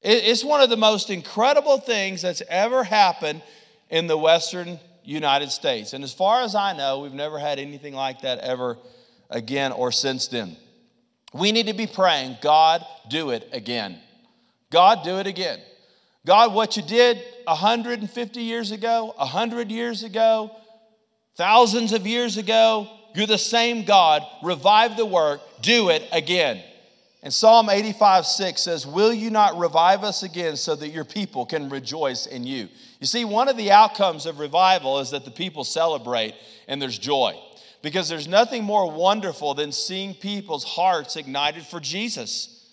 It's 0.01 0.43
one 0.43 0.61
of 0.61 0.71
the 0.71 0.77
most 0.77 1.11
incredible 1.11 1.77
things 1.77 2.23
that's 2.23 2.41
ever 2.49 2.83
happened 2.83 3.43
in 3.91 4.07
the 4.07 4.17
Western 4.17 4.79
United 5.03 5.51
States. 5.51 5.93
And 5.93 6.03
as 6.03 6.11
far 6.11 6.41
as 6.41 6.55
I 6.55 6.75
know, 6.75 7.01
we've 7.01 7.13
never 7.13 7.37
had 7.37 7.59
anything 7.59 7.93
like 7.93 8.21
that 8.21 8.39
ever 8.39 8.79
again 9.29 9.71
or 9.71 9.91
since 9.91 10.27
then. 10.27 10.57
We 11.31 11.51
need 11.51 11.67
to 11.67 11.73
be 11.73 11.85
praying, 11.85 12.37
God, 12.41 12.83
do 13.07 13.29
it 13.29 13.47
again. 13.53 13.99
God, 14.71 15.03
do 15.03 15.19
it 15.19 15.27
again. 15.27 15.59
God, 16.25 16.55
what 16.55 16.75
you 16.77 16.83
did 16.83 17.21
150 17.51 18.41
years 18.41 18.71
ago, 18.71 19.13
100 19.17 19.71
years 19.71 20.03
ago, 20.03 20.51
thousands 21.35 21.91
of 21.91 22.07
years 22.07 22.37
ago, 22.37 22.89
you're 23.13 23.27
the 23.27 23.37
same 23.37 23.83
God. 23.83 24.23
Revive 24.41 24.95
the 24.95 25.05
work, 25.05 25.41
do 25.61 25.89
it 25.89 26.07
again. 26.13 26.63
And 27.23 27.33
Psalm 27.33 27.69
85 27.69 28.25
6 28.25 28.61
says, 28.61 28.87
Will 28.87 29.13
you 29.13 29.29
not 29.29 29.57
revive 29.59 30.03
us 30.03 30.23
again 30.23 30.55
so 30.55 30.75
that 30.75 30.89
your 30.89 31.03
people 31.03 31.45
can 31.45 31.69
rejoice 31.69 32.25
in 32.25 32.45
you? 32.45 32.69
You 32.99 33.07
see, 33.07 33.25
one 33.25 33.49
of 33.49 33.57
the 33.57 33.71
outcomes 33.71 34.25
of 34.25 34.39
revival 34.39 34.99
is 34.99 35.11
that 35.11 35.25
the 35.25 35.31
people 35.31 35.63
celebrate 35.63 36.33
and 36.67 36.81
there's 36.81 36.97
joy. 36.97 37.37
Because 37.81 38.07
there's 38.07 38.27
nothing 38.27 38.63
more 38.63 38.89
wonderful 38.89 39.55
than 39.55 39.71
seeing 39.71 40.13
people's 40.13 40.63
hearts 40.63 41.15
ignited 41.17 41.65
for 41.65 41.79
Jesus. 41.79 42.65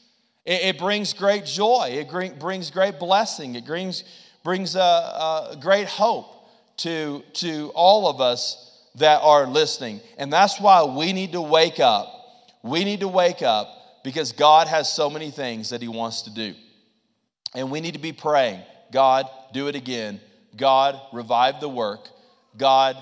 It, 0.45 0.63
it 0.63 0.79
brings 0.79 1.13
great 1.13 1.45
joy, 1.45 1.99
it 2.01 2.39
brings 2.39 2.71
great 2.71 2.99
blessing, 2.99 3.55
it 3.55 3.67
brings, 3.67 4.05
brings 4.45 4.77
a, 4.77 4.81
a 4.81 5.59
great 5.61 5.89
hope 5.89 6.27
to, 6.79 7.23
to 7.35 7.71
all 7.75 8.09
of 8.09 8.21
us 8.21 8.65
that 8.97 9.21
are 9.23 9.47
listening. 9.47 10.01
And 10.17 10.33
that's 10.33 10.61
why 10.61 10.85
we 10.85 11.13
need 11.13 11.33
to 11.33 11.41
wake 11.41 11.81
up. 11.81 12.13
We 12.63 12.85
need 12.85 13.01
to 13.01 13.09
wake 13.09 13.43
up 13.43 13.69
because 14.05 14.33
God 14.33 14.69
has 14.69 14.93
so 14.93 15.11
many 15.11 15.31
things 15.31 15.71
that 15.71 15.83
He 15.83 15.89
wants 15.89 16.23
to 16.23 16.35
do. 16.35 16.55
And 17.55 17.71
we 17.71 17.81
need 17.81 17.95
to 17.95 18.01
be 18.01 18.13
praying 18.13 18.63
God, 18.91 19.27
do 19.53 19.69
it 19.69 19.75
again. 19.75 20.21
God, 20.57 20.99
revive 21.13 21.61
the 21.61 21.69
work. 21.69 22.09
God, 22.57 22.97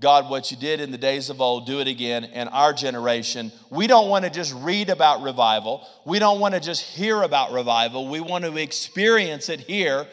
God, 0.00 0.28
what 0.28 0.50
you 0.50 0.56
did 0.56 0.80
in 0.80 0.90
the 0.90 0.98
days 0.98 1.30
of 1.30 1.40
old, 1.40 1.64
do 1.64 1.80
it 1.80 1.86
again 1.86 2.24
in 2.24 2.48
our 2.48 2.72
generation. 2.72 3.52
We 3.70 3.86
don't 3.86 4.08
want 4.08 4.24
to 4.24 4.30
just 4.30 4.52
read 4.52 4.90
about 4.90 5.22
revival. 5.22 5.86
We 6.04 6.18
don't 6.18 6.40
want 6.40 6.54
to 6.54 6.60
just 6.60 6.82
hear 6.82 7.22
about 7.22 7.52
revival. 7.52 8.08
We 8.08 8.20
want 8.20 8.44
to 8.44 8.56
experience 8.56 9.48
it 9.48 9.60
here 9.60 10.06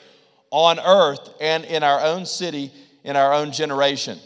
on 0.52 0.80
earth 0.80 1.30
and 1.40 1.66
in 1.66 1.84
our 1.84 2.02
own 2.02 2.26
city, 2.26 2.72
in 3.04 3.16
our 3.16 3.34
own 3.34 3.52
generation. 3.52 4.20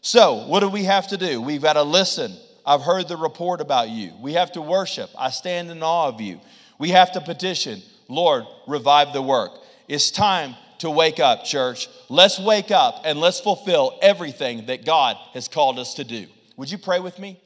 So, 0.00 0.46
what 0.46 0.60
do 0.60 0.68
we 0.68 0.84
have 0.84 1.08
to 1.08 1.16
do? 1.16 1.40
We've 1.40 1.62
got 1.62 1.74
to 1.74 1.82
listen. 1.82 2.32
I've 2.64 2.82
heard 2.82 3.08
the 3.08 3.16
report 3.16 3.60
about 3.60 3.88
you. 3.88 4.12
We 4.20 4.34
have 4.34 4.52
to 4.52 4.62
worship. 4.62 5.10
I 5.18 5.30
stand 5.30 5.70
in 5.70 5.82
awe 5.82 6.08
of 6.08 6.20
you. 6.20 6.40
We 6.78 6.90
have 6.90 7.12
to 7.12 7.20
petition, 7.20 7.82
Lord, 8.08 8.44
revive 8.66 9.12
the 9.12 9.22
work. 9.22 9.52
It's 9.88 10.10
time 10.10 10.54
to 10.78 10.90
wake 10.90 11.18
up, 11.18 11.44
church. 11.44 11.88
Let's 12.08 12.38
wake 12.38 12.70
up 12.70 13.02
and 13.04 13.20
let's 13.20 13.40
fulfill 13.40 13.98
everything 14.00 14.66
that 14.66 14.84
God 14.84 15.16
has 15.32 15.48
called 15.48 15.78
us 15.78 15.94
to 15.94 16.04
do. 16.04 16.26
Would 16.56 16.70
you 16.70 16.78
pray 16.78 17.00
with 17.00 17.18
me? 17.18 17.40